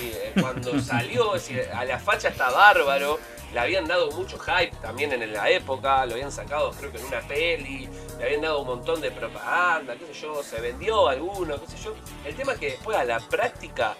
[0.00, 1.32] Eh, cuando salió,
[1.74, 3.18] a la facha está bárbaro,
[3.52, 7.04] le habían dado mucho hype también en la época, lo habían sacado creo que en
[7.06, 11.60] una peli, le habían dado un montón de propaganda, qué sé yo, se vendió alguno,
[11.60, 11.94] qué sé yo.
[12.24, 13.96] El tema es que después a la práctica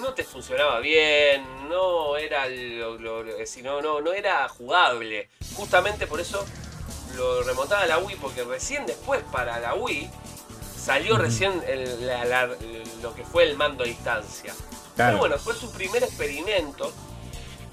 [0.00, 5.28] no te funcionaba bien, no era lo, no, no, era jugable.
[5.54, 6.44] Justamente por eso
[7.16, 10.10] lo remontaba a la Wii, porque recién después para la Wii
[10.76, 11.52] salió recién
[13.02, 14.54] lo que fue el mando a distancia.
[14.96, 16.92] Pero bueno, fue su primer experimento,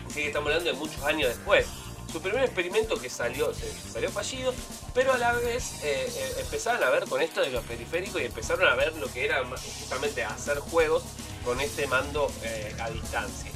[0.06, 1.68] así que estamos hablando de muchos años después.
[2.12, 3.52] Su primer experimento que salió,
[3.92, 4.54] salió fallido,
[4.94, 8.26] pero a la vez eh, eh, empezaron a ver con esto de los periféricos y
[8.26, 9.44] empezaron a ver lo que era
[9.80, 11.04] justamente hacer juegos
[11.46, 13.52] con este mando eh, a distancia.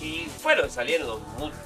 [0.00, 1.20] Y fueron saliendo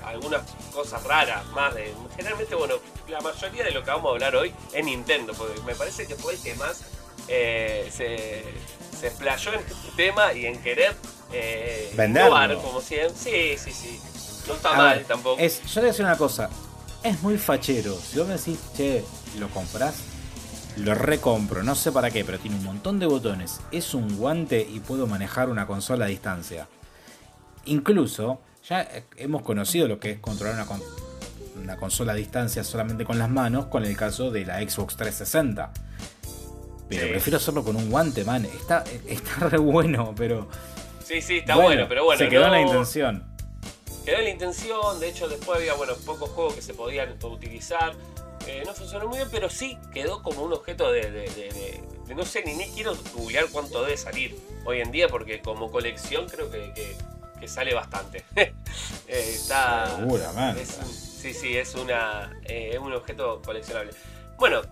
[0.05, 0.43] algunas
[0.73, 1.93] cosas raras más de.
[2.17, 2.77] Generalmente, bueno,
[3.09, 6.17] la mayoría de lo que vamos a hablar hoy es Nintendo, porque me parece que
[6.17, 6.81] fue el que más
[7.29, 8.43] eh, se,
[8.99, 10.97] se explayó en este tema y en querer
[11.33, 11.93] eh,
[12.63, 13.15] como siempre.
[13.17, 14.01] Sí, sí, sí.
[14.47, 15.41] No está mal tampoco.
[15.41, 16.51] Es, yo le voy a decir una cosa.
[17.03, 17.97] Es muy fachero.
[17.97, 19.05] Si vos me decís, che,
[19.39, 19.95] ¿lo compras?
[20.77, 23.61] Lo recompro, no sé para qué, pero tiene un montón de botones.
[23.73, 26.67] Es un guante y puedo manejar una consola a distancia.
[27.67, 30.67] Incluso, ya hemos conocido lo que es controlar
[31.57, 35.73] una, consola a distancia solamente con las manos, con el caso de la Xbox 360.
[36.89, 38.45] Pero prefiero hacerlo con un guante, man.
[38.47, 40.49] Está, está re bueno, pero.
[41.05, 42.19] Sí, sí, está bueno, pero bueno.
[42.19, 43.32] Se quedó en la intención.
[44.05, 47.95] Quedó en la intención, de hecho, después había bueno, pocos juegos que se podían utilizar.
[48.49, 52.55] Eh, no funcionó muy bien, pero sí quedó como un objeto de, no sé, ni,
[52.55, 56.97] ni quiero googlear cuánto debe salir hoy en día, porque como colección creo que,
[57.47, 58.25] sale bastante.
[59.09, 60.65] Eh, está, Seguramente.
[60.65, 63.93] sí, sí, es una, eh, un objeto coleccionable.
[64.39, 64.63] Bueno,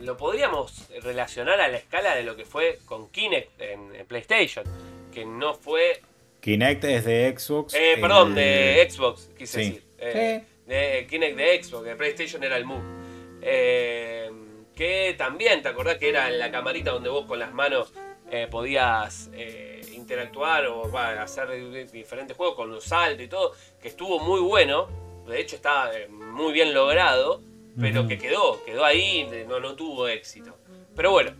[0.00, 4.64] lo podríamos relacionar a la escala de lo que fue con Kinect en, PlayStation,
[5.12, 6.00] que no fue
[6.46, 7.74] Kinect es de Xbox.
[7.74, 9.68] Eh, perdón, el- de Xbox, quise Sí.
[9.70, 9.82] decir.
[9.98, 12.84] Eh, de Kinect de Xbox, de PlayStation era el Move.
[13.42, 14.30] Eh,
[14.76, 17.92] que también, ¿te acordás que era la camarita donde vos con las manos
[18.30, 23.52] eh, podías eh, interactuar o hacer di- diferentes juegos con los saltos y todo?
[23.82, 24.88] Que estuvo muy bueno.
[25.26, 27.42] De hecho, está eh, muy bien logrado.
[27.80, 30.56] Pero que quedó, quedó ahí, no, no tuvo éxito.
[30.94, 31.32] Pero bueno,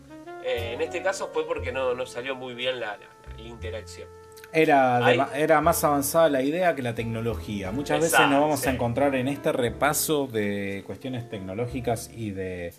[0.44, 4.08] eh, en este caso fue porque no, no salió muy bien la, la- la interacción.
[4.56, 7.72] Era, de era más avanzada la idea que la tecnología.
[7.72, 8.68] Muchas veces nos vamos sí.
[8.68, 12.72] a encontrar en este repaso de cuestiones tecnológicas y de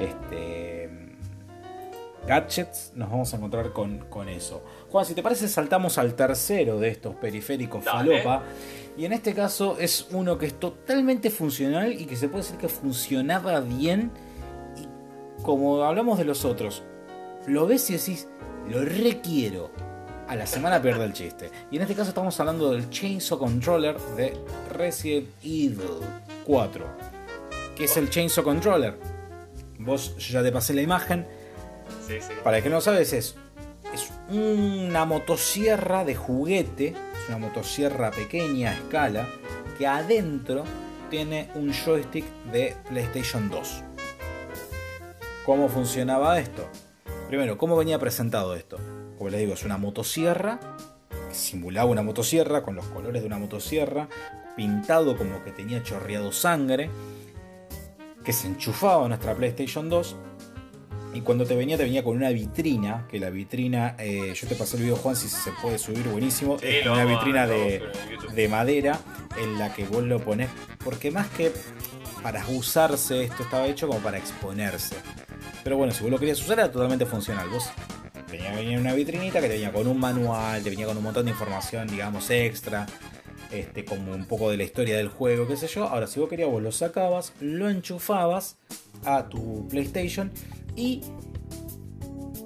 [0.00, 0.88] este,
[2.26, 4.62] gadgets, nos vamos a encontrar con, con eso.
[4.90, 8.22] Juan, si te parece, saltamos al tercero de estos periféricos Dale.
[8.22, 8.42] falopa.
[8.96, 12.58] Y en este caso es uno que es totalmente funcional y que se puede decir
[12.58, 14.10] que funcionaba bien.
[14.76, 16.82] Y como hablamos de los otros,
[17.46, 18.28] lo ves y decís,
[18.68, 19.70] lo requiero.
[20.26, 21.50] A la semana pierde el chiste.
[21.70, 24.34] Y en este caso estamos hablando del Chainsaw Controller de
[24.70, 26.00] Resident Evil
[26.44, 26.86] 4.
[27.76, 28.96] ¿Qué es el Chainsaw Controller?
[29.78, 31.26] Vos ya te pasé la imagen.
[32.08, 32.32] Sí, sí.
[32.42, 33.36] Para el que no lo sabes, es,
[33.92, 36.88] es una motosierra de juguete.
[36.88, 39.28] Es una motosierra pequeña a escala.
[39.76, 40.64] Que adentro
[41.10, 43.82] tiene un joystick de PlayStation 2.
[45.44, 46.66] ¿Cómo funcionaba esto?
[47.28, 48.78] Primero, ¿cómo venía presentado esto?
[49.16, 50.60] Como les digo, es una motosierra
[51.34, 54.08] simulaba una motosierra con los colores de una motosierra,
[54.56, 56.90] pintado como que tenía chorreado sangre,
[58.24, 60.16] que se enchufaba a nuestra PlayStation 2
[61.12, 64.56] y cuando te venía, te venía con una vitrina, que la vitrina, eh, yo te
[64.56, 68.98] pasé el video Juan, si se puede subir, buenísimo, Sí, es una vitrina de madera
[69.36, 70.48] en la que vos lo pones,
[70.82, 71.52] porque más que
[72.22, 74.96] para usarse, esto estaba hecho como para exponerse.
[75.62, 77.48] Pero bueno, si vos lo querías usar era totalmente funcional.
[77.48, 77.70] Vos
[78.36, 81.24] tenía venía una vitrinita que te venía con un manual, te venía con un montón
[81.26, 82.86] de información, digamos, extra.
[83.52, 85.86] Este, como un poco de la historia del juego, qué sé yo.
[85.86, 88.56] Ahora, si vos querías, vos lo sacabas, lo enchufabas
[89.04, 90.32] a tu PlayStation
[90.74, 91.02] y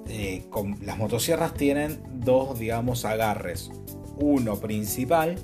[0.07, 3.71] eh, con, las motosierras tienen dos, digamos, agarres.
[4.17, 5.37] Uno principal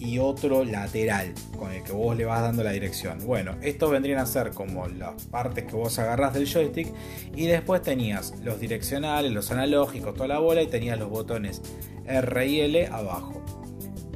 [0.00, 3.18] y otro lateral, con el que vos le vas dando la dirección.
[3.26, 6.92] Bueno, estos vendrían a ser como las partes que vos agarrás del joystick
[7.36, 11.60] y después tenías los direccionales, los analógicos, toda la bola y tenías los botones
[12.06, 13.42] R y L abajo.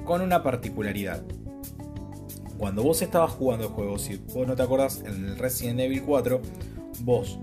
[0.05, 1.23] Con una particularidad.
[2.57, 6.03] Cuando vos estabas jugando el juego, si vos no te acordás, en el Resident Evil
[6.03, 6.41] 4,
[7.01, 7.39] vos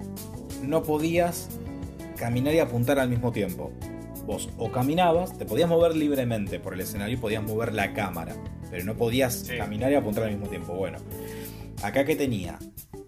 [0.63, 1.49] no podías
[2.17, 3.71] caminar y apuntar al mismo tiempo.
[4.25, 8.35] Vos o caminabas, te podías mover libremente por el escenario y podías mover la cámara,
[8.69, 9.57] pero no podías Sí.
[9.57, 10.73] caminar y apuntar al mismo tiempo.
[10.73, 10.99] Bueno,
[11.83, 12.59] acá que tenía,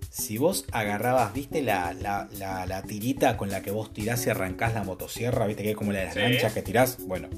[0.10, 4.30] si vos agarrabas, viste la, la- la- la tirita con la que vos tirás y
[4.32, 6.20] arrancás la motosierra, viste que es como la de las Sí.
[6.20, 7.30] lanchas que tirás, bueno,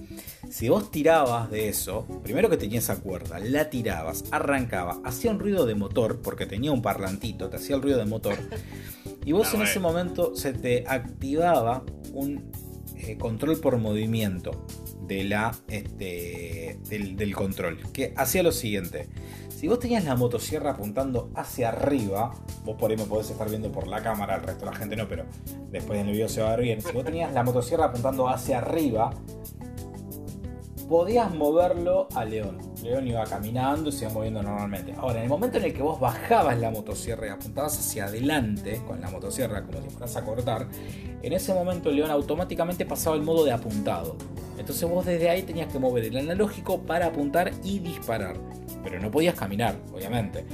[0.50, 5.40] si vos tirabas de eso, primero que tenía esa cuerda, la tirabas, arrancaba, hacía un
[5.40, 8.38] ruido de motor, porque tenía un parlantito, te hacía el ruido de motor,
[9.26, 9.70] y vos Ah, en bueno.
[9.72, 11.84] ese momento se te activaba
[12.14, 12.52] un
[12.98, 14.66] eh, control por movimiento
[15.02, 19.08] de la, este, del, control, que hacía lo siguiente.
[19.50, 23.72] Si vos tenías la motosierra apuntando hacia arriba, vos por ahí me podés estar viendo
[23.72, 25.26] por la cámara, el resto de la gente no, pero
[25.72, 26.82] después en el video se va a ver bien.
[26.82, 29.12] Si vos tenías la motosierra apuntando hacia arriba,
[30.88, 32.58] podías moverlo a León.
[32.84, 34.94] León iba caminando y se iba moviendo normalmente.
[34.98, 38.82] Ahora, en el momento en el que vos bajabas la motosierra y apuntabas hacia adelante
[38.86, 40.68] con la motosierra como si fueras a cortar,
[41.22, 44.16] en ese momento León automáticamente pasaba el modo de apuntado.
[44.58, 48.38] Entonces vos desde ahí tenías que mover el analógico para apuntar y disparar.
[48.84, 50.46] Pero no podías caminar, obviamente.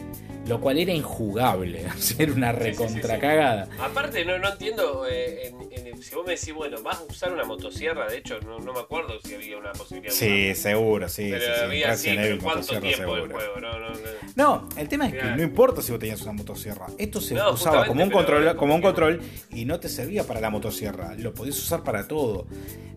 [0.47, 1.85] Lo cual era injugable.
[2.17, 2.71] Era una Sí, sí, sí, sí.
[2.71, 3.69] recontracagada.
[3.79, 7.31] Aparte, no, no entiendo, eh, en- en- si vos me decís, bueno, vas a usar
[7.31, 10.11] una motosierra, de hecho, no, no me acuerdo si había una posibilidad.
[10.13, 11.29] de Sí, seguro, sí.
[11.29, 11.63] Pero sí, sí.
[11.65, 13.35] había así, pero ¿cuánto tiempo del seguro.
[13.35, 13.59] juego?
[13.61, 13.95] No, no, no.
[14.35, 16.87] No, el tema es que no importa si vos tenías una motosierra.
[16.97, 20.41] Esto se No, usaba como un, control, como un control y no te servía para
[20.41, 21.13] la motosierra.
[21.15, 22.47] Lo podías usar para todo.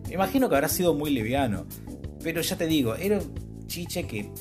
[0.07, 1.67] Me imagino que habrá sido muy liviano.
[2.23, 4.31] Pero ya te digo, era un chiche que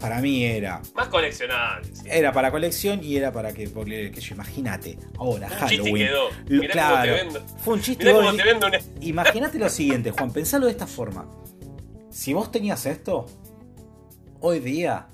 [0.00, 0.80] para mí era.
[0.94, 1.88] Más coleccionable.
[1.94, 2.02] sí.
[2.06, 3.68] Era para colección y era para que.
[3.68, 5.96] Porque, que yo, imagínate, ahora Un Halloween.
[6.08, 6.30] quedó.
[6.46, 7.58] Lo- Mirá claro, cómo te vendo.
[7.58, 8.04] fue un chiste.
[8.04, 8.66] Mirá y vos cómo te decís- vendo
[8.98, 9.02] un...
[9.04, 11.26] Imagínate lo siguiente, Juan, pensalo de esta forma.
[12.10, 13.26] Si vos tenías esto,
[14.40, 15.06] hoy día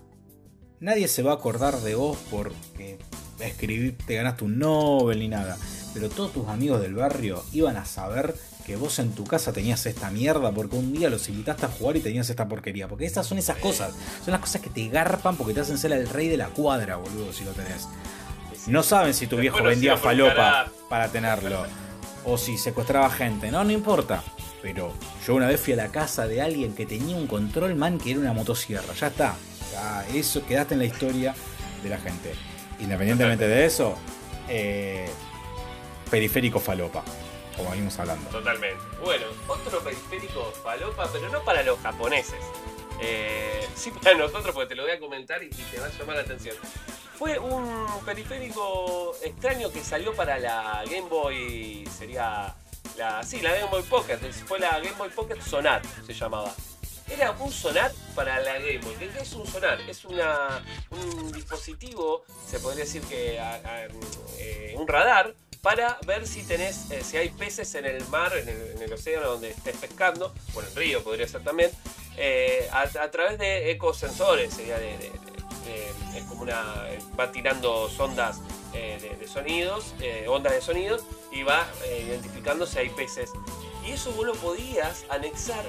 [0.80, 2.98] nadie se va a acordar de vos porque
[3.40, 5.56] escribí, te ganaste un Nobel ni nada.
[5.94, 8.34] Pero todos tus amigos del barrio iban a saber
[8.66, 11.96] que vos en tu casa tenías esta mierda porque un día los invitaste a jugar
[11.96, 12.88] y tenías esta porquería.
[12.88, 13.94] Porque esas son esas cosas.
[14.24, 16.96] Son las cosas que te garpan porque te hacen ser el rey de la cuadra,
[16.96, 17.86] boludo, si lo tenés.
[18.66, 21.64] No saben si tu viejo vendía falopa para tenerlo.
[22.24, 23.52] O si secuestraba gente.
[23.52, 24.24] No, no importa.
[24.62, 24.92] Pero
[25.24, 28.10] yo una vez fui a la casa de alguien que tenía un control man que
[28.10, 28.92] era una motosierra.
[28.94, 29.36] Ya está.
[29.72, 31.36] Ya eso quedaste en la historia
[31.84, 32.34] de la gente.
[32.80, 33.96] Independientemente de eso,
[34.48, 35.08] eh,
[36.10, 37.04] periférico falopa,
[37.56, 38.28] como venimos hablando.
[38.30, 38.82] Totalmente.
[39.02, 42.40] Bueno, otro periférico falopa, pero no para los japoneses.
[43.00, 45.90] Eh, sí para nosotros, porque te lo voy a comentar y, y te va a
[45.90, 46.56] llamar la atención.
[47.18, 52.54] Fue un periférico extraño que salió para la Game Boy, sería
[52.98, 56.54] la, sí, la Game Boy Pocket, fue la Game Boy Pocket Sonar, se llamaba.
[57.08, 58.94] Era un sonar para la Game Boy.
[58.96, 59.80] ¿Qué es un sonar?
[59.82, 63.38] Es una, un dispositivo, se podría decir que
[64.38, 68.48] eh, un radar para ver si tenés, eh, si hay peces en el mar, en
[68.82, 71.70] el, océano donde estés pescando, o en el río podría ser también,
[72.16, 75.12] eh, a, través de ecosensores, sería de,
[76.16, 76.62] es como una,
[77.18, 78.40] va tirando sondas
[78.72, 81.02] eh, de, sonidos, eh, ondas de sonidos,
[81.32, 83.30] y va eh, identificando si hay peces.
[83.86, 85.64] Y eso vos lo podías anexar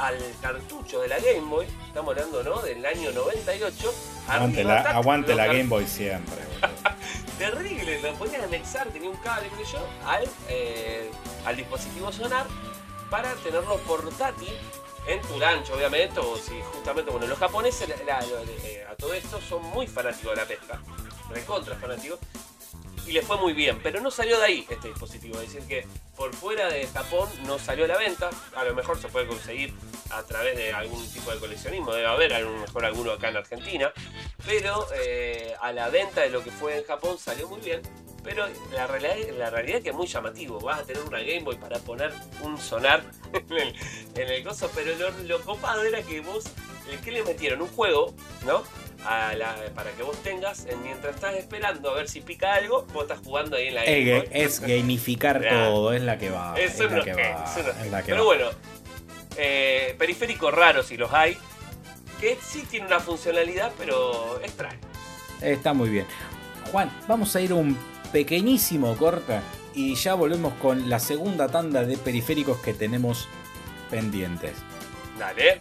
[0.00, 2.62] al cartucho de la Game Boy, estamos hablando ¿no?
[2.62, 3.94] del año 98.
[4.28, 6.36] Aguante la, aguante la Game Boy siempre.
[7.38, 11.10] Terrible, lo podías anexar, tenía un cable, qué yo, al, eh,
[11.46, 12.46] al dispositivo sonar
[13.10, 14.52] para tenerlo portátil
[15.06, 18.94] en tu lancho, obviamente, o si justamente, bueno, los japoneses la- la- lo- eh, a
[18.94, 20.80] todo esto son muy fanáticos de la pesca,
[21.30, 22.18] recontra fanáticos,
[23.10, 25.84] y les fue muy bien, pero no salió de ahí este dispositivo, es decir que
[26.16, 29.74] por fuera de Japón no salió a la venta, a lo mejor se puede conseguir
[30.10, 33.38] a través de algún tipo de coleccionismo, debe haber a lo mejor alguno acá en
[33.38, 33.92] Argentina,
[34.46, 37.82] pero eh, a la venta de lo que fue en Japón salió muy bien.
[38.22, 40.60] Pero la realidad, la realidad es que es muy llamativo.
[40.60, 43.02] Vas a tener una Game Boy para poner un sonar
[43.32, 43.74] en el,
[44.14, 44.70] en el coso.
[44.74, 46.44] Pero lo, lo copado era que vos,
[46.90, 47.62] eh, ¿qué le metieron?
[47.62, 48.62] Un juego, ¿no?
[49.06, 52.86] A la- para que vos tengas, eh, mientras estás esperando a ver si pica algo,
[52.92, 54.26] vos estás jugando ahí en la Game Es, Boy.
[54.28, 56.54] ga- es gamificar todo, es la que va.
[56.60, 57.44] Es Es la que va.
[57.44, 57.82] es un ojete.
[57.86, 58.24] es la que Pero va.
[58.26, 58.50] bueno,
[59.36, 61.38] eh, periféricos raros si los hay,
[62.20, 64.78] que sí tiene una funcionalidad, pero extraña.
[65.40, 66.06] Está muy bien.
[66.70, 67.78] Juan, vamos a ir un
[68.12, 69.40] pequeñísimo corte
[69.74, 73.28] y ya volvemos con la segunda tanda de periféricos que tenemos
[73.90, 74.52] pendientes.
[75.18, 75.60] Dale.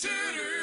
[0.00, 0.59] Turner.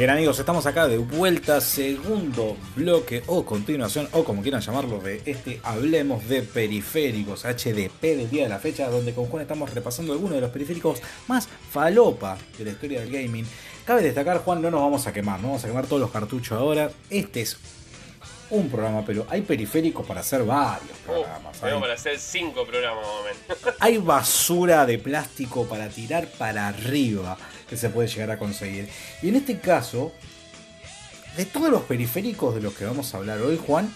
[0.00, 5.20] Bien amigos, estamos acá de vuelta, segundo bloque o continuación, o como quieran llamarlo, de
[5.26, 10.14] este Hablemos de Periféricos, HDP del día de la fecha, donde con Juan estamos repasando
[10.14, 13.44] algunos de los periféricos más falopa de la historia del gaming.
[13.84, 16.58] Cabe destacar, Juan, no nos vamos a quemar, no vamos a quemar todos los cartuchos
[16.58, 16.90] ahora.
[17.10, 17.58] Este es
[18.48, 21.62] un programa, pero hay periféricos para hacer varios Uh, programas.
[21.62, 23.76] hay- tengo para hacer cinco programas más o menos.
[23.80, 27.36] hay basura de plástico para tirar para arriba
[27.70, 28.88] que se puede llegar a conseguir.
[29.22, 30.12] Y en este caso,
[31.36, 33.94] de todos los periféricos de los que vamos a hablar hoy, Juan,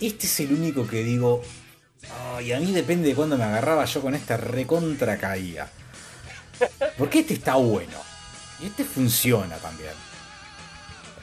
[0.00, 1.40] este es el único que digo,
[2.34, 5.70] ay, a mí depende de cuándo me agarraba yo con esta recontra caída.
[6.98, 7.96] Porque este está bueno.
[8.60, 9.92] Y este funciona también.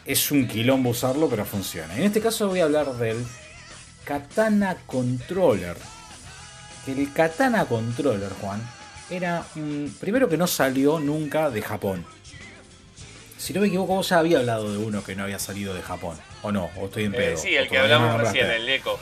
[0.05, 1.95] Es un quilombo usarlo, pero funciona.
[1.97, 3.27] En este caso voy a hablar del
[4.05, 5.75] Katana Controller.
[6.87, 8.61] El Katana Controller, Juan,
[9.09, 9.95] era un...
[9.99, 12.05] Primero que no salió nunca de Japón.
[13.37, 15.81] Si no me equivoco, vos ya había hablado de uno que no había salido de
[15.81, 16.17] Japón.
[16.41, 16.69] ¿O no?
[16.77, 17.37] ¿O estoy en Eh, pedo?
[17.37, 18.99] sí, ¿O el que hablamos recién, el eco.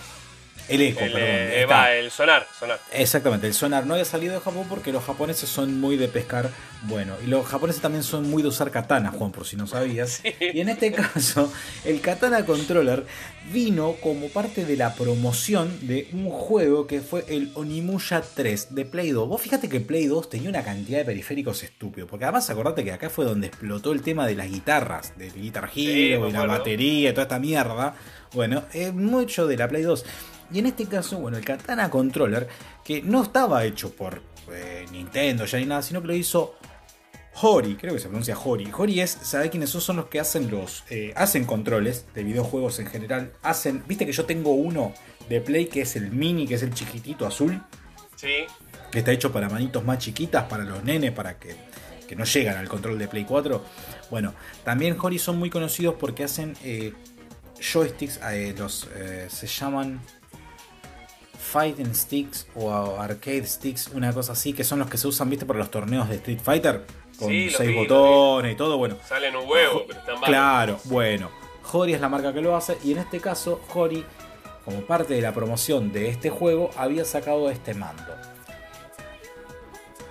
[0.67, 1.29] El Eco, El, perdón.
[1.29, 2.79] eh, va, el sonar, sonar.
[2.91, 6.49] Exactamente, el sonar no había salido de Japón porque los japoneses son muy de pescar.
[6.83, 10.21] Bueno, y los japoneses también son muy de usar katana, Juan, por si no sabías.
[10.39, 11.51] Y en este caso,
[11.83, 13.05] el Katana Controller
[13.51, 18.85] vino como parte de la promoción de un juego que fue el Onimusha 3 de
[18.85, 19.27] Play 2.
[19.27, 22.91] Vos fíjate que Play 2 tenía una cantidad de periféricos estúpidos, porque además acordate que
[22.91, 27.09] acá fue donde explotó el tema de las guitarras, del Guitar Hero y la batería
[27.09, 27.95] y toda esta mierda.
[28.33, 30.05] Bueno, eh, mucho de la Play 2.
[30.51, 32.47] Y en este caso, bueno, el Katana Controller,
[32.83, 34.21] que no estaba hecho por
[34.51, 36.55] eh, Nintendo ya ni nada, sino que lo hizo
[37.41, 38.71] Hori, creo que se pronuncia Hori.
[38.75, 39.81] Hori es, ¿sabe quiénes son?
[39.81, 40.83] Son los que hacen los.
[40.89, 43.33] eh, hacen controles de videojuegos en general.
[43.41, 43.83] Hacen.
[43.87, 44.93] Viste que yo tengo uno
[45.27, 47.61] de Play que es el mini, que es el chiquitito azul.
[48.15, 48.45] Sí,
[48.91, 51.55] Que está hecho para manitos más chiquitas, para los nenes, para que,
[52.07, 53.61] que no llegan al control de Play 4.
[54.09, 54.33] Bueno,
[54.63, 56.93] también Hori son muy conocidos porque hacen eh,
[57.59, 58.87] joysticks, eh, los
[59.27, 59.99] se llaman
[61.55, 65.45] Fighting Sticks o Arcade Sticks, una cosa así, que son los que se usan, viste,
[65.45, 66.85] para los torneos de Street Fighter,
[67.17, 68.97] con Sí, seis vi, botones y todo, bueno.
[69.07, 70.17] salen un huevo, pero están.
[70.19, 71.29] Claro, bueno.
[71.71, 74.03] Hori es la marca que lo hace y en este caso Hori,
[74.65, 78.03] como parte de la promoción de este juego, había sacado este mando.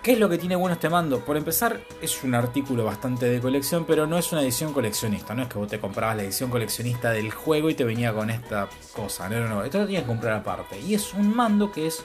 [0.05, 1.25] ¿Qué es lo que tiene bueno este mando?
[1.25, 5.35] Por empezar, es un artículo bastante de colección, pero no es una edición coleccionista.
[5.35, 8.29] No es que vos te comprabas la edición coleccionista del juego y te venía con
[8.29, 9.31] esta cosa.
[9.31, 9.65] No, no, no.
[9.65, 10.79] Esto lo tenías que comprar aparte.
[10.79, 12.05] Y es un mando que es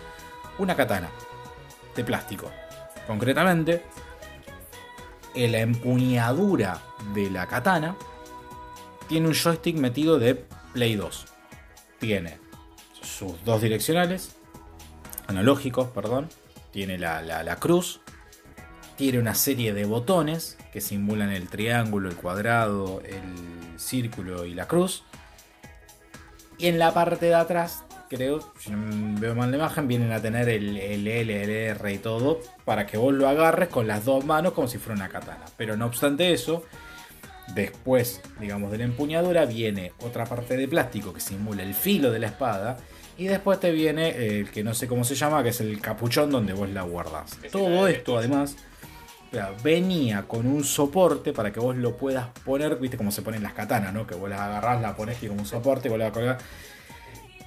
[0.59, 1.09] una katana
[1.93, 2.49] de plástico.
[3.05, 3.83] Concretamente,
[5.35, 6.81] en la empuñadura
[7.13, 7.97] de la katana
[9.09, 10.35] tiene un joystick metido de
[10.71, 11.25] Play 2.
[11.99, 12.39] Tiene
[13.01, 14.37] sus dos direccionales,
[15.27, 16.29] analógicos, perdón.
[16.79, 17.99] Tiene la, la- cruz.
[18.95, 24.65] Tiene una serie de botones que simulan el triángulo, el cuadrado, el círculo y la
[24.65, 25.03] cruz.
[26.57, 30.21] Y en la parte de atrás, creo, si no veo mal la imagen, vienen a
[30.21, 34.53] tener el, el R y todo para que vos lo agarres con las dos manos
[34.53, 35.43] como si fuera una katana.
[35.57, 36.63] Pero no obstante eso,
[37.53, 42.19] Después, digamos, de la empuñadura viene otra parte de plástico que simula el filo de
[42.19, 42.77] la espada.
[43.19, 46.31] Y después te viene el que no sé cómo se llama, que es el capuchón
[46.31, 47.37] donde vos la guardás.
[47.43, 48.55] Es Todo esto además
[49.61, 53.53] venía con un soporte para que vos lo puedas poner, viste cómo se ponen las
[53.53, 54.07] katanas, ¿no?
[54.07, 56.41] Que vos las agarrás, la pones aquí como un soporte y vos la colgás.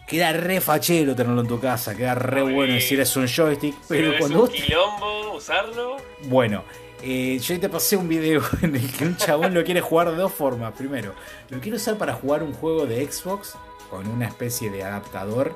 [0.06, 4.02] Queda re fachero tenerlo en tu casa, queda re bueno decir es un joystick, pero,
[4.02, 5.96] Pero es cuando un vos quilombo usarlo.
[6.24, 6.64] bueno,
[7.02, 10.16] eh, yo te pasé un video en el que un chabón lo quiere jugar de
[10.16, 10.74] dos formas.
[10.74, 11.14] Primero,
[11.48, 13.56] lo quiere usar para jugar un juego de Xbox
[13.92, 15.54] con una especie de adaptador,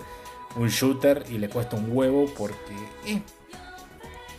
[0.57, 2.77] un shooter, y le cuesta un huevo porque
[3.07, 3.23] eh,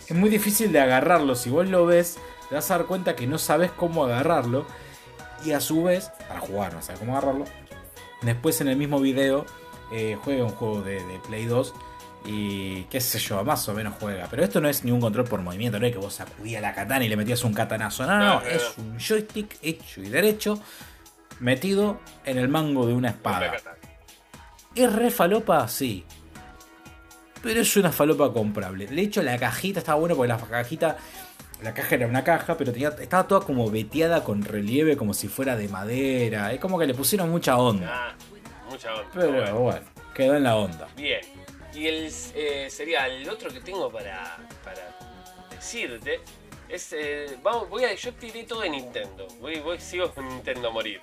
[0.07, 1.33] es muy difícil de agarrarlo.
[1.33, 4.67] Si vos lo ves, te vas a dar cuenta que no sabes cómo agarrarlo.
[5.43, 7.45] Y a su vez, para jugar, no sabes cómo agarrarlo.
[8.21, 9.47] Después en el mismo video
[9.91, 11.73] eh, juega un juego de, de Play 2
[12.25, 14.27] y qué sé yo, más o menos juega.
[14.29, 17.03] Pero esto no es ningún control por movimiento, no es que vos sacudías la katana
[17.03, 18.05] y le metías un katanazo.
[18.05, 20.61] No, no, No, es un joystick hecho y derecho
[21.39, 23.51] metido en el mango de una espada.
[24.77, 25.67] ¿Es re falopa?
[25.67, 26.05] Sí.
[27.41, 28.85] Pero es una falopa comprable.
[28.85, 30.97] De hecho, la cajita estaba bueno porque la cajita.
[31.63, 35.27] La caja era una caja, pero tenía, estaba toda como veteada con relieve, como si
[35.27, 36.53] fuera de madera.
[36.53, 37.87] Es como que le pusieron mucha onda.
[37.91, 38.15] Ah,
[38.69, 39.09] mucha onda.
[39.15, 39.81] Pero Bueno, bueno,
[40.13, 40.87] quedó en la onda.
[40.95, 41.21] Bien.
[41.73, 44.95] Y el eh, sería el otro que tengo para, para
[45.49, 46.19] decirte.
[46.69, 49.27] Es, eh, vamos, voy a, yo tiré todo de Nintendo.
[49.41, 51.01] Voy, voy, sigo con Nintendo a morir.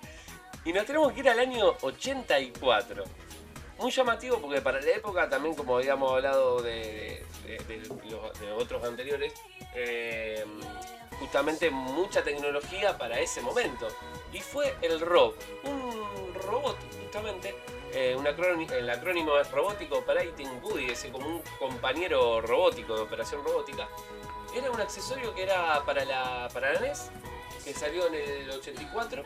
[0.64, 3.04] Y nos tenemos que ir al año 84.
[3.78, 7.24] Muy llamativo porque para la época también, como habíamos hablado de,
[7.88, 9.32] los, otros anteriores,
[9.74, 10.44] eh,
[11.18, 13.88] justamente mucha tecnología para ese momento.
[14.32, 17.54] Y fue el ROB, un robot justamente,
[17.92, 23.02] eh, un acrónimo, el acrónimo es Robótico Operating Buddy, es como un compañero robótico de
[23.02, 23.88] operación robótica.
[24.54, 27.10] Era un accesorio que era para la, para la NES
[27.64, 29.22] que salió en el 84.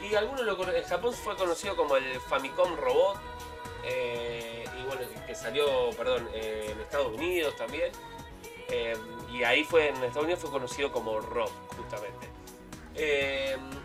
[0.00, 3.18] Y algunos lo en Japón fue conocido como el Famicom Robot.
[3.84, 7.90] Eh, y bueno, que salió, perdón, eh, en Estados Unidos también.
[8.70, 8.96] Eh,
[9.32, 12.28] y ahí fue, en Estados Unidos fue conocido como Rob, justamente.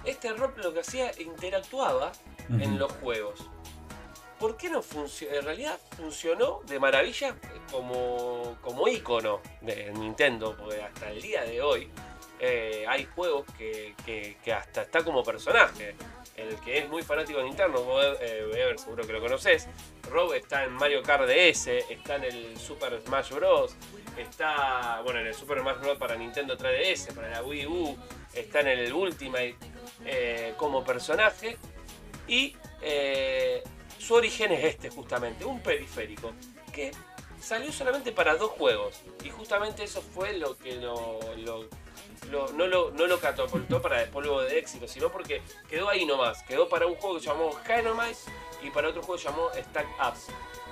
[0.06, 2.12] Este Rob lo que hacía, interactuaba
[2.50, 2.78] en Ujú.
[2.80, 3.40] los juegos.
[4.40, 5.36] ¿Por qué no funcionó?
[5.38, 7.36] En realidad funcionó de maravilla
[7.72, 11.90] como, como ícono de Nintendo, porque hasta el día de hoy
[12.88, 15.96] hay juegos que, que- que hasta está como personaje.
[16.36, 19.68] El que es muy fanático de Nintendo, vos, eh, seguro que lo conoces.
[20.10, 23.76] Rob está en Mario Kart DS, está en el Super Smash Bros.
[24.18, 25.98] Está, bueno, en el Super Smash Bros.
[25.98, 27.98] para Nintendo 3DS, para la Wii U.
[28.34, 29.56] Está en el Ultimate
[30.06, 31.58] eh, como personaje.
[32.28, 33.62] Y eh,
[34.00, 36.34] su origen es este, justamente, un periférico
[36.74, 36.92] que
[37.40, 39.02] salió solamente para dos juegos.
[39.24, 41.20] Y justamente eso fue lo que lo-
[42.32, 46.44] no, lo, no lo catapultó para después luego de éxito, sino porque quedó ahí nomás.
[46.44, 48.20] Quedó para un juego que llamó Dynamite
[48.62, 50.14] y para otro juego que llamó Stack Up.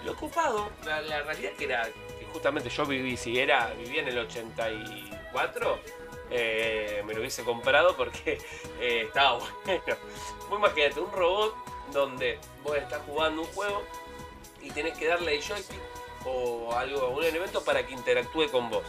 [0.06, 4.18] Lo ocupado, la, realidad que era que justamente yo viví, si era, vivía en el
[4.20, 5.80] 84,
[6.32, 8.40] eh, me lo hubiese comprado porque
[8.80, 9.98] eh, estaba bueno.
[10.50, 11.56] Vos imagínate, un robot
[11.92, 13.84] donde vos estás jugando un juego
[14.62, 15.80] y tenés que darle el joystick
[16.26, 18.84] o algo, un elemento para que interactúe con vos.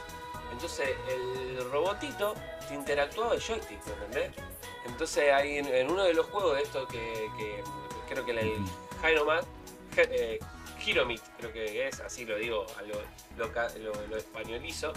[0.52, 2.34] Entonces el robotito
[2.68, 4.30] te interactuaba el joystick, ¿me entendés?
[4.86, 7.62] Entonces hay en, en uno de los juegos de esto que, que
[8.08, 8.52] creo que el
[9.02, 9.44] Hyromat,
[9.96, 10.38] eh,
[10.84, 14.92] Hiromit, creo que es, así lo digo, lo, lo, ca- lo- lo españolizo,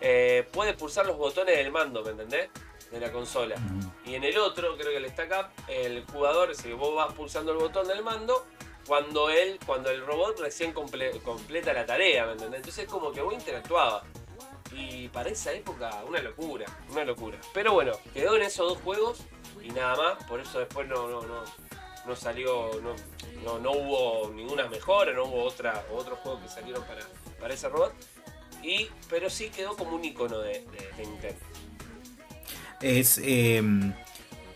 [0.00, 2.50] eh, puede pulsar los botones del mando, ¿me entendés?
[2.90, 3.56] De la consola.
[4.04, 7.52] Y en el otro, creo que el Stack Up, el jugador, si vos vas pulsando
[7.52, 8.44] el botón del mando,
[8.86, 12.58] cuando él, cuando el robot recién comple- completa la tarea, ¿me entendés?
[12.60, 14.02] Entonces es como que vos interactuaba.
[14.72, 17.38] Y para esa época, una locura, una locura.
[17.52, 19.18] Pero bueno, quedó en esos dos juegos
[19.62, 21.42] y nada más, por eso después no, no, no,
[22.06, 22.94] no salió, no,
[23.44, 27.02] no, no hubo ninguna mejora, no hubo otra, otro juego que salieron para,
[27.40, 27.92] para ese robot.
[28.62, 30.64] Y, pero sí quedó como un icono de,
[30.98, 31.40] Nintendo.
[32.80, 33.62] Es eh,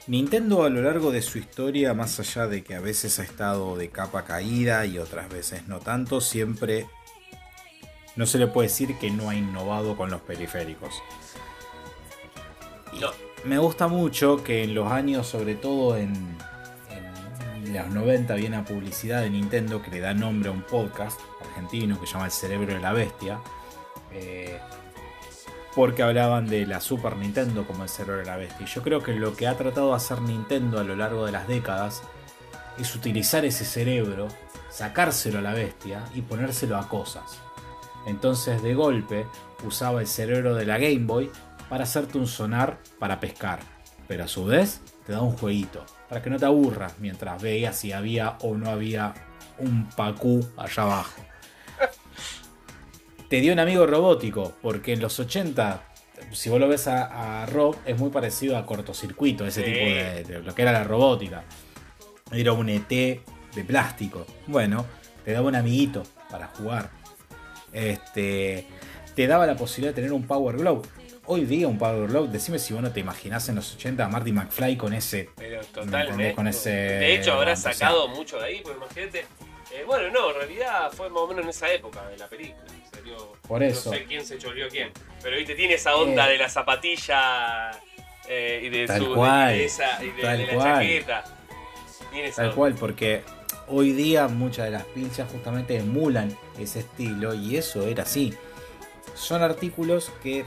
[0.06, 3.76] Nintendo a lo largo de su historia, más allá de que a veces ha estado
[3.76, 6.86] de capa caída y otras veces no tanto, siempre
[8.16, 11.02] no se le puede decir que no ha innovado con los periféricos.
[13.00, 13.10] No.
[13.44, 16.14] Me gusta mucho que en los años, sobre todo en,
[16.90, 21.20] en los 90, había una publicidad de Nintendo que le da nombre a un podcast
[21.42, 23.40] argentino que se llama El Cerebro de la Bestia.
[24.12, 24.58] Eh,
[25.74, 28.66] porque hablaban de la Super Nintendo como el cerebro de la bestia.
[28.66, 31.32] Y yo creo que lo que ha tratado de hacer Nintendo a lo largo de
[31.32, 32.02] las décadas
[32.78, 34.28] es utilizar ese cerebro,
[34.70, 37.40] sacárselo a la bestia y ponérselo a cosas.
[38.06, 39.26] Entonces de golpe
[39.64, 41.30] usaba el cerebro de la Game Boy
[41.68, 43.60] para hacerte un sonar para pescar.
[44.06, 47.76] Pero a su vez te da un jueguito, para que no te aburras mientras veías
[47.76, 49.14] si había o no había
[49.58, 51.22] un pacú allá abajo
[53.28, 55.82] te dio un amigo robótico, porque en los 80,
[56.32, 59.72] si vos lo ves a, a Rob, es muy parecido a cortocircuito, ese Sí.
[59.72, 61.42] tipo de, de lo que era la robótica.
[62.30, 64.26] Era un ET de plástico.
[64.46, 64.84] Bueno,
[65.24, 66.90] te daba un amiguito para jugar.
[67.74, 68.66] Este,
[69.14, 70.88] te daba la posibilidad de tener un Power Glove.
[71.26, 74.08] Hoy día un Power Glove, decime si vos no te imaginás en los 80 a
[74.08, 76.34] Marty McFly con ese Pero totalmente.
[76.34, 79.20] Con ese- de hecho, habrá o sea, sacado mucho de ahí, porque imagínate.
[79.72, 82.64] eh, bueno, no, en realidad fue más o menos en esa época de la película.
[82.92, 83.90] Salió, Por eso.
[83.90, 84.90] No sé quién se choreó quién.
[85.22, 86.32] Pero viste, tiene esa onda Eh.
[86.32, 87.70] de la zapatilla
[88.28, 89.14] eh, y de Tal su.
[89.14, 90.74] cual, de, esa, y de, tal de la cual.
[90.74, 91.24] chaqueta.
[91.24, 92.54] Tal onda.
[92.54, 93.22] cual, porque
[93.68, 98.34] hoy día muchas de las pinchas justamente emulan ese estilo y eso era así.
[99.14, 100.44] Son artículos que,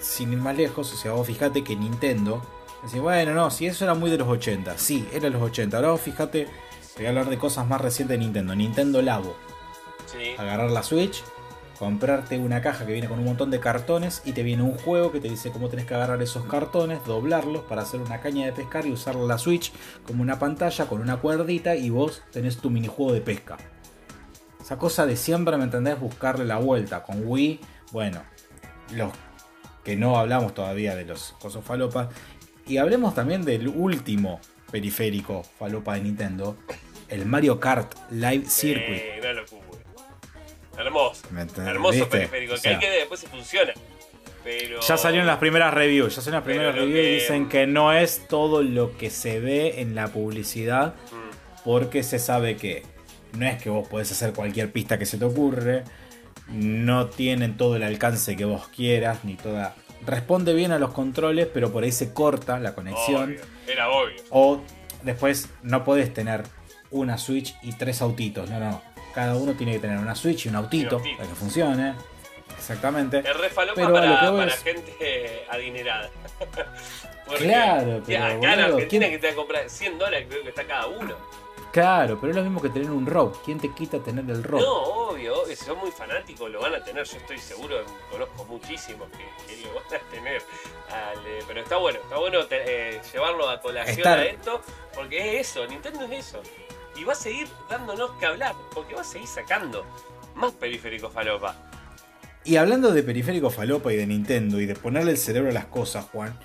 [0.00, 2.42] sin ir más lejos, o sea, vos fijate que Nintendo,
[2.82, 5.76] decís, bueno, no, si eso era muy de los 80, sí, era de los 80.
[5.76, 6.44] Ahora vos fijate,
[6.94, 8.54] te voy a hablar de cosas más recientes de Nintendo.
[8.54, 9.36] Nintendo Labo,
[10.06, 10.34] Sí.
[10.38, 11.24] agarrar la Switch,
[11.78, 15.12] comprarte una caja que viene con un montón de cartones y te viene un juego
[15.12, 18.52] que te dice cómo tenés que agarrar esos cartones, doblarlos para hacer una caña de
[18.52, 19.72] pescar y usar la Switch
[20.06, 23.56] como una pantalla con una cuerdita y vos tenés tu minijuego de pesca.
[24.60, 26.00] Esa cosa de siempre, ¿me entendés?
[26.00, 27.02] Buscarle la vuelta.
[27.04, 27.60] Con Wii,
[27.92, 28.22] bueno,
[28.92, 29.12] los
[29.84, 32.08] que no hablamos todavía de los cosos falopas.
[32.66, 34.40] Y hablemos también del último
[34.72, 36.56] periférico falopa de Nintendo,
[37.08, 38.98] el Mario Kart Live Circuit.
[38.98, 39.65] Eh, locura.
[40.78, 41.22] Hermoso.
[41.30, 41.74] ¿Me entendés?
[41.74, 42.08] Hermoso ¿Viste?
[42.10, 42.54] periférico.
[42.54, 43.72] O que hay que ver después si funciona.
[44.44, 44.80] Pero.
[44.80, 48.28] Ya salieron las primeras reviews, ya salieron las primeras reviews y dicen que no es
[48.28, 51.62] todo lo que se ve en la publicidad Mm.
[51.64, 52.84] porque se sabe que
[53.32, 55.82] no es que vos podés hacer cualquier pista que se te ocurre,
[56.48, 59.74] no tienen todo el alcance que vos quieras, ni toda
[60.06, 63.24] responde bien a los controles, pero por ahí se corta la conexión.
[63.32, 64.14] Obvio, Era obvio.
[64.30, 64.62] O
[65.02, 66.44] después no podés tener
[66.92, 68.48] una Switch y tres autitos.
[68.48, 68.80] No, no.
[69.16, 71.16] Cada uno tiene que tener una Switch y un autito, Y un autito.
[71.16, 71.94] para que funcione.
[72.56, 73.18] Exactamente.
[73.18, 76.10] Es re falopa Pero lo para, que voy para es- gente adinerada.
[77.38, 80.42] Claro, pero, acá en boludo, Argentina ¿quién- que te va a comprar 100 dólares creo
[80.44, 81.16] que está cada uno.
[81.72, 83.42] Claro, pero es lo mismo que tener un ROG.
[83.44, 84.60] ¿Quién te quita tener el ROG?
[84.60, 84.72] No,
[85.10, 89.08] obvio, obvio, si son muy fanáticos lo van a tener, yo estoy seguro, conozco muchísimos
[89.10, 90.42] que, que lo van a tener.
[90.88, 94.62] al, eh, pero está bueno, está bueno te- eh, llevarlo a colación Estar- a esto,
[94.94, 96.40] porque es eso, Nintendo es eso.
[96.96, 99.84] Y va a seguir dándonos que hablar, porque va a seguir sacando
[100.34, 101.56] más periféricos falopa.
[102.44, 105.66] Y hablando de periférico falopa y de Nintendo y de ponerle el cerebro a las
[105.66, 106.38] cosas, Juan.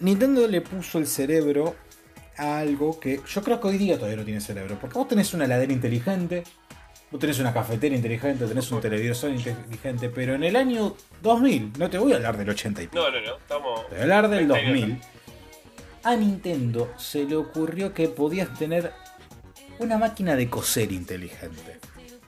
[0.00, 1.74] Nintendo le puso el cerebro
[2.36, 4.76] a algo que yo creo que hoy día todavía no tiene cerebro.
[4.80, 6.42] Porque vos tenés una heladera inteligente,
[7.10, 11.88] vos tenés una cafetera inteligente, tenés un televisor inteligente, pero en el año 2000, no
[11.88, 13.88] te voy a hablar del 80 y pico, No, no, no, estamos...
[13.88, 15.00] te voy a hablar del 20 años 2000.
[16.04, 18.92] A Nintendo se le ocurrió que podías tener
[19.78, 21.78] una máquina de coser inteligente.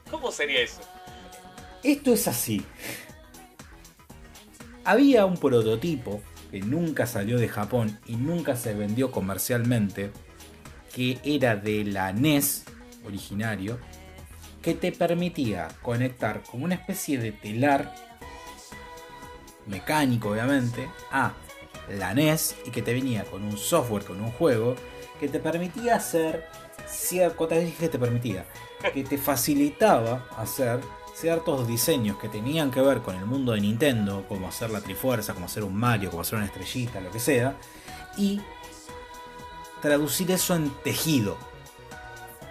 [0.09, 0.81] ¿Cómo sería eso?
[1.83, 2.63] Esto es así.
[4.85, 6.21] Había un prototipo
[6.51, 10.11] que nunca salió de Japón y nunca se vendió comercialmente,
[10.93, 12.63] que era de la NES
[13.05, 13.77] originario,
[14.61, 17.93] que te permitía conectar como una especie de telar
[19.67, 21.33] mecánico obviamente a
[21.89, 24.75] la NES y que te venía con un software, con un juego
[25.19, 26.47] que te permitía hacer
[26.87, 28.45] ciertas ¿cuántas veces dije te permitía?
[28.93, 30.79] que te facilitaba hacer
[31.13, 35.33] ciertos diseños que tenían que ver con el mundo de Nintendo, como hacer la Trifuerza,
[35.33, 37.55] como hacer un Mario, como hacer una estrellita, lo que sea,
[38.17, 38.41] y
[39.81, 41.37] traducir eso en tejido.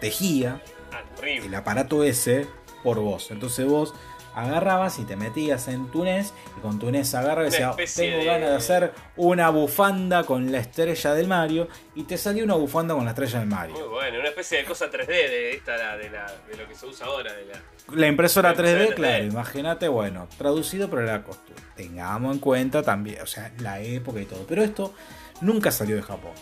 [0.01, 0.63] Tejía
[0.95, 2.47] Ah, el aparato ese
[2.83, 3.31] por vos.
[3.31, 3.95] Entonces vos
[4.35, 8.19] agarrabas y te metías en tu NES y con tu NES agarrabas y decías, tengo
[8.19, 12.55] de- ganas de hacer una bufanda con la estrella del Mario y te salió una
[12.55, 13.75] bufanda con la estrella del Mario.
[13.79, 16.87] Muy bueno, una especie de cosa 3D de esta, de, la, de lo que se
[16.87, 17.55] usa ahora, de la...
[17.95, 18.95] La impresora La impresora 3D, 3D.
[18.95, 21.61] claro, imagínate, bueno, traducido pero la costura.
[21.77, 24.45] Tengamos en cuenta también, o sea, la época y todo.
[24.49, 24.95] Pero esto
[25.43, 26.33] nunca salió de Japón.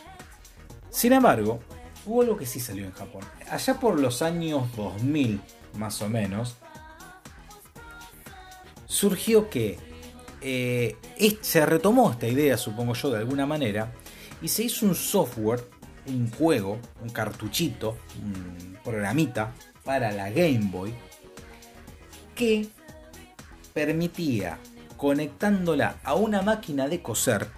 [0.90, 1.58] Sin embargo,
[2.06, 3.22] hubo algo que sí salió en Japón.
[3.50, 5.40] Allá por los años 2000,
[5.74, 6.56] más o menos,
[8.92, 9.78] surgió que
[10.42, 10.96] eh,
[11.40, 13.90] se retomó esta idea, supongo yo, de alguna manera,
[14.42, 15.64] y se hizo un software,
[16.06, 19.52] un juego, un cartuchito, un programita
[19.84, 20.92] para la Game Boy
[22.34, 22.68] que
[23.72, 24.58] permitía,
[24.96, 27.48] conectándola a una máquina de coser,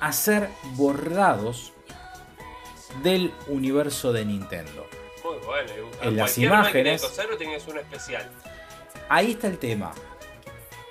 [0.00, 1.72] hacer bordados
[3.02, 4.86] del universo de Nintendo.
[5.24, 5.72] Muy bueno.
[6.00, 8.30] En las imágenes- de coser o tenías uno especial.
[9.08, 9.92] Ahí está el tema.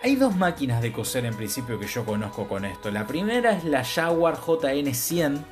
[0.01, 2.91] Hay dos máquinas de coser en principio que yo conozco con esto.
[2.91, 5.43] La primera es la Jaguar JN100.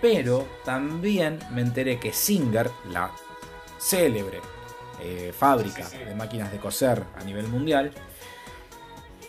[0.00, 3.12] Pero también me enteré que Singer, la
[3.78, 4.40] célebre
[5.00, 7.92] eh, fábrica de máquinas de coser a nivel mundial,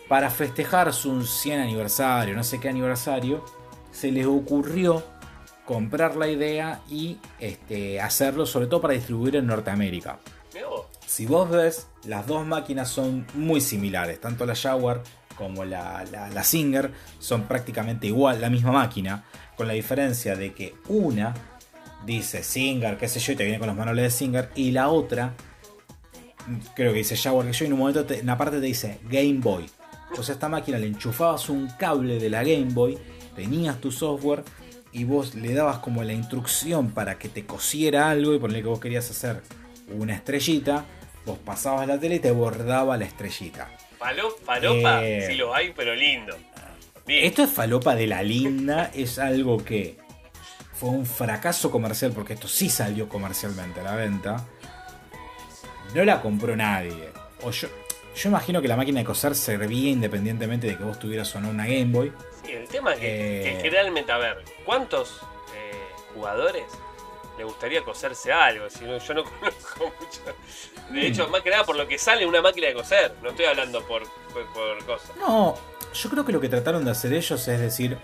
[0.08, 3.44] para festejar su 100 aniversario, no sé qué aniversario,
[3.92, 5.02] se les ocurrió
[5.64, 10.18] comprar la idea y este, hacerlo sobre todo para distribuir en Norteamérica.
[11.14, 15.00] Si vos ves, las dos máquinas son muy similares, tanto la Jaguar
[15.36, 16.90] como la, la- Singer
[17.20, 19.24] son prácticamente igual, la misma máquina,
[19.56, 21.32] con la diferencia de que una
[22.04, 24.88] dice Singer, qué sé yo, y te viene con los manuales de Singer, y la
[24.88, 25.34] otra,
[26.74, 28.98] creo que dice Jaguar, que yo, y en un momento en la parte te dice
[29.08, 29.66] Game Boy.
[30.08, 32.98] Entonces a esta máquina le enchufabas un cable de la Game Boy,
[33.36, 34.42] tenías tu software
[34.90, 38.68] y vos le dabas como la instrucción para que te cosiera algo y ponerle que
[38.68, 39.42] vos querías hacer
[39.96, 40.84] una estrellita,
[41.24, 43.70] vos pasabas la tele y te bordaba la estrellita.
[43.98, 45.26] Falopa, Eh.
[45.28, 46.36] sí lo hay, pero lindo.
[47.06, 47.24] Bien.
[47.24, 49.98] Esto es falopa de la linda, es algo que
[50.74, 54.44] fue un fracaso comercial porque esto sí salió comercialmente a la venta.
[55.94, 57.10] No la compró nadie.
[57.42, 57.68] O yo,
[58.16, 61.50] yo imagino que la máquina de coser servía independientemente de que vos tuvieras o no
[61.50, 62.12] una Game Boy.
[62.44, 63.42] Sí, el tema es que, Eh.
[63.54, 65.20] que generalmente, a ver, ¿cuántos
[65.54, 65.72] eh,
[66.14, 66.64] jugadores
[67.38, 68.68] le gustaría coserse algo?
[68.70, 70.20] Si no, yo no conozco mucho.
[70.90, 73.14] De hecho, más que nada por lo que sale una máquina de coser.
[73.22, 75.10] No estoy hablando por, por, por cosas.
[75.18, 75.54] No,
[75.92, 77.98] yo creo que lo que trataron de hacer ellos es decir,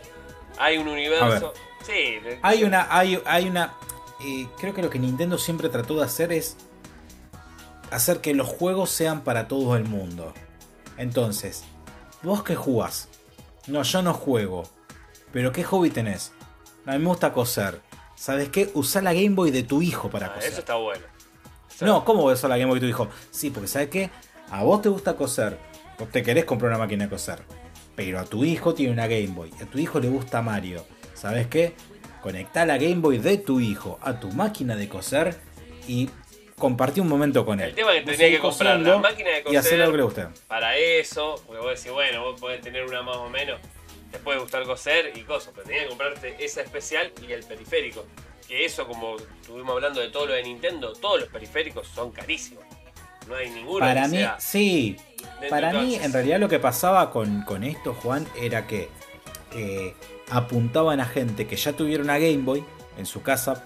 [0.58, 1.52] Hay un universo.
[1.86, 3.74] Sí, Hay una, hay, hay una.
[4.22, 6.56] eh, creo que lo que Nintendo siempre trató de hacer es
[7.90, 10.32] hacer que los juegos sean para todo el mundo.
[10.96, 11.64] Entonces,
[12.22, 13.08] ¿vos qué jugás?
[13.66, 14.64] No, yo no juego.
[15.32, 16.32] ¿Pero qué hobby tenés?
[16.86, 17.80] A mí me gusta coser.
[18.20, 18.68] ¿Sabes qué?
[18.74, 20.50] Usá la Game Boy de tu hijo para Ah, coser.
[20.50, 21.00] eso está bueno.
[21.80, 23.08] No, ¿cómo voy a usar la Game Boy de tu hijo?
[23.30, 24.10] Sí, porque ¿sabes qué?
[24.50, 25.56] A vos te gusta coser.
[25.98, 27.38] Vos te querés comprar una máquina de coser.
[27.96, 29.50] Pero a tu hijo tiene una Game Boy.
[29.62, 30.84] A tu hijo le gusta Mario.
[31.14, 31.72] ¿Sabes qué?
[32.20, 35.40] Conectá la Game Boy de tu hijo a tu máquina de coser
[35.88, 36.10] y
[36.58, 37.70] compartí un momento con él.
[37.70, 39.58] El tema es que tenía que comprar la máquina de Y coser.
[39.60, 40.26] hacer lo que le guste.
[40.46, 43.58] Para eso, porque vos decís, bueno, vos podés tener una más o menos,
[44.10, 48.04] te puede gustar coser y cosas, pero tenías que comprarte esa especial y el periférico.
[48.46, 52.64] Que eso, como estuvimos hablando de todo lo de Nintendo, todos los periféricos son carísimos.
[53.28, 54.96] No hay ninguno Para que mí, sea sí.
[55.48, 58.88] Para mí, en realidad, lo que pasaba con, con esto, Juan, era que
[59.54, 59.94] eh,
[60.30, 62.64] apuntaban a gente que ya tuviera una Game Boy
[62.98, 63.64] en su casa.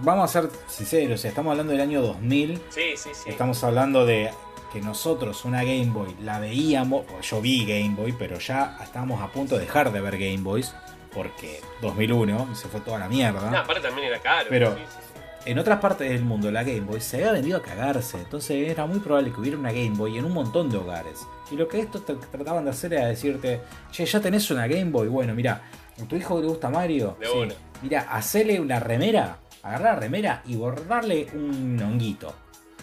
[0.00, 2.60] Vamos a ser sinceros, o sea, estamos hablando del año 2000.
[2.70, 3.28] Sí, sí, sí.
[3.30, 4.30] Estamos hablando de
[4.72, 7.04] que nosotros una Game Boy la veíamos.
[7.22, 10.74] Yo vi Game Boy, pero ya estábamos a punto de dejar de ver Game Boys.
[11.14, 13.50] Porque 2001 y se fue toda la mierda.
[13.50, 14.46] No, aparte también era caro.
[14.48, 15.20] Pero- sí, sí, sí.
[15.44, 18.86] En otras partes del mundo la Game Boy se había vendido a cagarse, entonces era
[18.86, 21.18] muy probable que hubiera una Game Boy en un montón de hogares.
[21.50, 24.90] Y lo que estos tra- trataban de hacer era decirte, che, ya tenés una Game
[24.92, 25.60] Boy, bueno, mira,
[26.00, 27.16] ¿a tu hijo le gusta Mario?
[27.20, 27.54] De una.
[27.82, 32.34] Mira, hacele una remera, agarrar la remera y bordarle un honguito,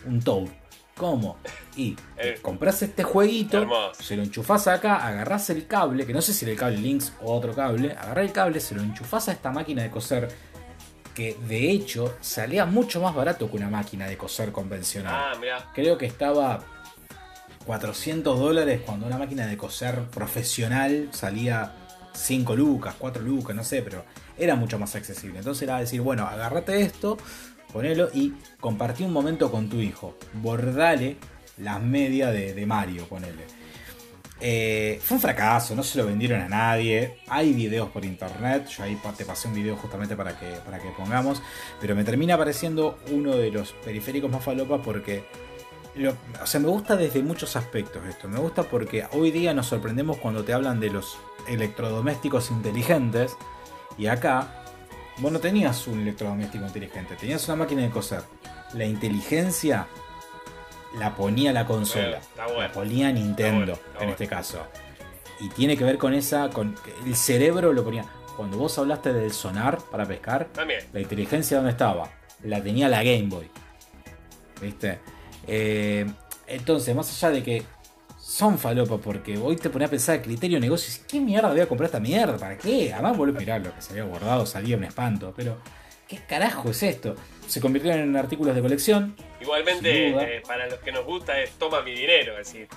[0.05, 0.47] un toad.
[0.95, 1.38] ¿Cómo?
[1.77, 2.39] Y Eh.
[2.41, 4.03] compras este jueguito, Hermoso.
[4.03, 7.13] se lo enchufás acá, agarrás el cable, que no sé si era el cable Lynx
[7.21, 10.27] o otro cable, agarrás el cable, se lo enchufás a esta máquina de coser
[11.15, 15.13] que de hecho salía mucho más barato que una máquina de coser convencional.
[15.15, 15.67] Ah, mirá.
[15.73, 16.59] Creo que estaba
[17.65, 21.73] 400 dólares cuando una máquina de coser profesional salía
[22.13, 24.03] 5 lucas, 4 lucas, no sé, pero
[24.39, 25.39] era mucho más accesible.
[25.39, 27.17] Entonces era decir, bueno, agárrate esto,
[27.73, 30.15] ponelo y compartí un momento con tu hijo.
[30.33, 31.17] Bordale
[31.57, 33.43] las medias de, de Mario, ponele.
[34.41, 37.17] Eh, fue un fracaso, no se lo vendieron a nadie.
[37.27, 38.67] Hay videos por internet.
[38.69, 41.41] Yo ahí te pasé un video justamente para que, para que pongamos.
[41.81, 45.25] Pero me termina pareciendo uno de los periféricos más falopa porque.
[45.95, 48.29] lo- o sea, me gusta desde muchos aspectos esto.
[48.29, 51.17] Me gusta porque hoy día nos sorprendemos cuando te hablan de los
[51.49, 53.35] electrodomésticos inteligentes.
[53.99, 54.47] Y acá,
[55.17, 58.21] vos no tenías un electrodoméstico inteligente, tenías una máquina de coser.
[58.73, 59.87] La inteligencia
[60.97, 62.19] la ponía la consola.
[62.35, 62.61] Bueno.
[62.61, 64.65] La ponía Nintendo, Está bueno, está en este caso.
[65.41, 66.49] Y tiene que ver con esa.
[66.49, 66.75] con
[67.05, 68.05] El cerebro lo ponía.
[68.35, 70.79] Cuando vos hablaste del sonar para pescar, También.
[70.93, 72.09] la inteligencia dónde estaba?
[72.43, 73.49] La tenía la Game Boy.
[74.61, 74.99] ¿Viste?
[75.45, 76.05] Eh,
[76.47, 77.63] entonces, más allá de que
[78.30, 81.19] son falopa, porque hoy te ponés a pensar el criterio de negocio, y decís, ¿qué
[81.19, 82.38] mierda voy a comprar esta mierda?
[82.38, 82.93] ¿Para qué?
[82.93, 85.34] Además, a mirar lo que se había guardado, salía un espanto.
[85.36, 85.57] Pero,
[86.07, 87.15] ¿qué carajo es esto?
[87.47, 89.15] Se convirtieron en artículos de colección.
[89.41, 92.67] Igualmente, eh, para los que nos gusta es toma mi dinero, es decir.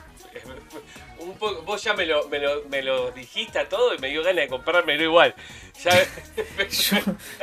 [1.18, 4.08] Un poco, vos ya me lo, me, lo, me lo dijiste a todo y me
[4.08, 5.34] dio ganas de comprármelo igual.
[5.84, 5.92] Ya,
[6.70, 6.96] Yo,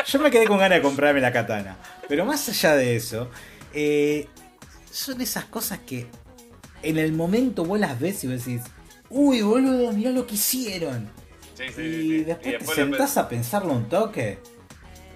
[0.04, 1.78] yo me quedé con ganas de comprarme la katana.
[2.08, 3.30] Pero más allá de eso,
[3.72, 4.28] eh,
[4.90, 6.08] son esas cosas que
[6.84, 8.62] en el momento vos las ves y vos decís,
[9.10, 11.10] uy, boludo, mirá lo que hicieron.
[11.56, 12.24] Sí, sí, sí, Y sí.
[12.24, 14.40] después, Y te después sentás a pensarlo un toque.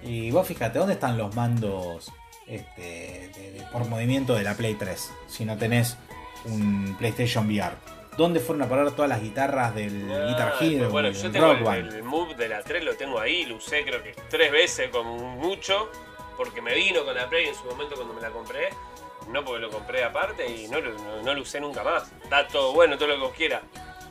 [0.02, 2.12] Y vos fíjate, ¿dónde están los mandos
[2.46, 5.10] este, de- de- por movimiento de la Play 3?
[5.26, 5.96] Si no tenés
[6.44, 7.74] un PlayStation VR.
[8.18, 10.90] ¿Dónde fueron a parar todas las guitarras del Ah, Guitar Hero?
[10.90, 13.82] Bueno, del yo tengo el, el move de la 3, lo tengo ahí, lo usé
[13.84, 15.90] creo que tres veces como mucho,
[16.36, 18.68] porque me vino con la Play en su momento cuando me la compré,
[19.28, 22.10] no porque lo compré aparte y no, lo- no, no lo usé nunca más.
[22.22, 23.62] Está todo bueno, todo lo que vos quieras.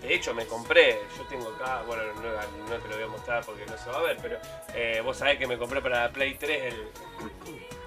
[0.01, 2.21] De hecho, me compré, yo tengo acá, bueno, no,
[2.69, 4.37] no te lo voy a mostrar porque no se va a ver, pero
[4.75, 6.87] eh, vos sabés que me compré para la Play 3 el,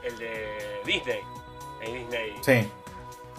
[0.02, 1.20] el de Disney.
[1.82, 2.66] El Disney, Sí,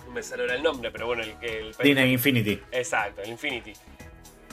[0.06, 1.58] no me ahora el nombre, pero bueno, el que...
[1.60, 2.62] El, Disney Infinity.
[2.72, 3.74] Exacto, el Infinity.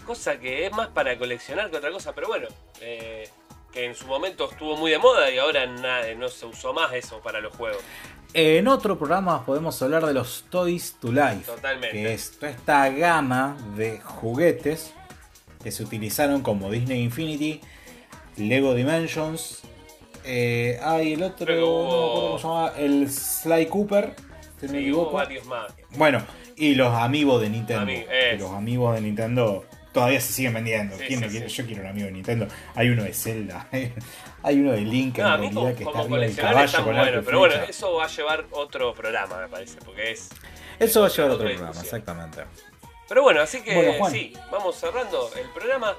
[0.07, 2.49] Cosa que es más para coleccionar que otra cosa, pero bueno,
[2.81, 3.29] eh,
[3.73, 6.93] que en su momento estuvo muy de moda y ahora na- no se usó más
[6.95, 7.83] eso para los juegos.
[8.37, 11.45] En otro programa podemos hablar de los Toys to Life.
[11.47, 11.93] Totalmente.
[11.93, 14.93] Que es toda esta gama de juguetes
[15.63, 17.61] que se utilizaron como Disney Infinity,
[18.37, 19.63] Lego Dimensions.
[20.25, 24.15] Eh, hay el otro, no cómo se llama, el Sly Cooper,
[24.61, 25.13] si me equivoco.
[25.13, 25.73] varios más.
[25.97, 26.21] Bueno,
[26.57, 27.83] y los amigos de Nintendo.
[27.85, 28.41] Ami- que es.
[28.41, 29.65] los amigos de Nintendo
[29.95, 30.99] todavía se siguen vendiendo.
[30.99, 31.49] Sí, ¿Quién no sí, quiere?
[31.49, 31.57] sí.
[31.57, 32.49] Yo quiero un amigo de Nintendo.
[32.75, 33.67] Hay uno de Zelda,
[34.43, 36.95] hay uno de Link en No, realidad como, que como está coleccionar caballo está con
[36.97, 40.29] bueno, pero bueno, eso va a llevar otro programa, me parece, porque es...
[40.79, 41.85] Eso va a llevar otro programa, discusión.
[41.85, 42.45] exactamente.
[43.09, 45.97] Pero bueno, así que Bueno, sí, vamos cerrando el programa.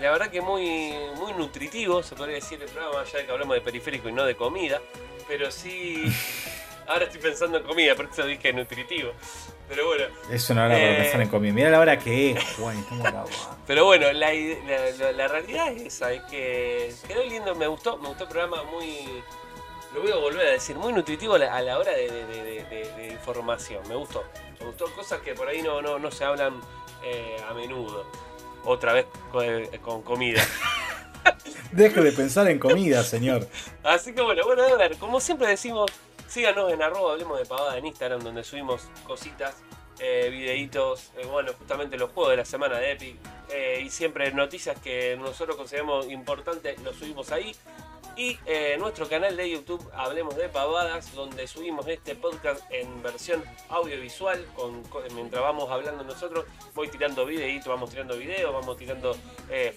[0.00, 3.60] La verdad que muy, muy nutritivo, se podría decir el programa, ya que hablamos de
[3.62, 4.80] periférico y no de comida.
[5.26, 6.04] Pero sí,
[6.86, 9.12] ahora estoy pensando en comida, por eso dije nutritivo.
[9.68, 11.02] Pero bueno, Es una hora para Eh.
[11.02, 11.52] pensar en comida.
[11.52, 12.84] Mira la hora que es, Juan.
[13.66, 18.24] pero bueno, la, la, realidad es esa, es que quedó lindo, me gustó, me gustó
[18.24, 19.22] el programa muy,
[19.94, 23.08] Lo voy a volver a decir, muy nutritivo a la, a la hora de, de-
[23.12, 23.86] información.
[23.88, 24.24] Me gustó.
[24.58, 26.60] Me gustó cosas que por ahí no, no, no se hablan
[27.04, 28.06] eh, a menudo.
[28.64, 30.42] Otra vez con, eh, con comida.
[31.72, 33.46] Deje de pensar en comida, señor.
[33.82, 35.90] Así que bueno, bueno, a ver, como siempre decimos,
[36.28, 39.56] síganos en arroba, hablemos de pavada en Instagram, donde subimos cositas,
[40.00, 43.16] eh, videitos, eh, bueno, justamente los juegos de la semana de Epic,
[43.50, 47.54] eh, y siempre noticias que nosotros consideramos importantes, los subimos ahí.
[48.16, 48.36] Y
[48.80, 54.44] nuestro canal de YouTube, Hablemos de Pavadas, donde subimos este podcast en versión audiovisual,
[55.14, 56.44] mientras vamos hablando nosotros,
[56.74, 59.14] voy tirando videitos, vamos tirando videos, vamos tirando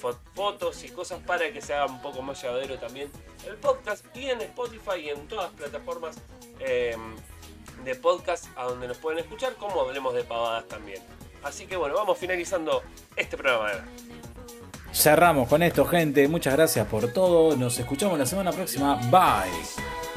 [0.01, 3.11] fo- fotos y cosas para que se haga un poco más llevadero también
[3.45, 6.17] el podcast y en Spotify y en todas las plataformas
[7.83, 11.01] de podcast a donde nos pueden escuchar, como hablemos de pavadas también.
[11.43, 12.83] Así que bueno, vamos finalizando
[13.15, 13.85] este programa.
[14.93, 16.27] Cerramos con esto, gente.
[16.27, 17.55] Muchas gracias por todo.
[17.55, 18.95] Nos escuchamos la semana próxima.
[19.09, 20.10] Bye.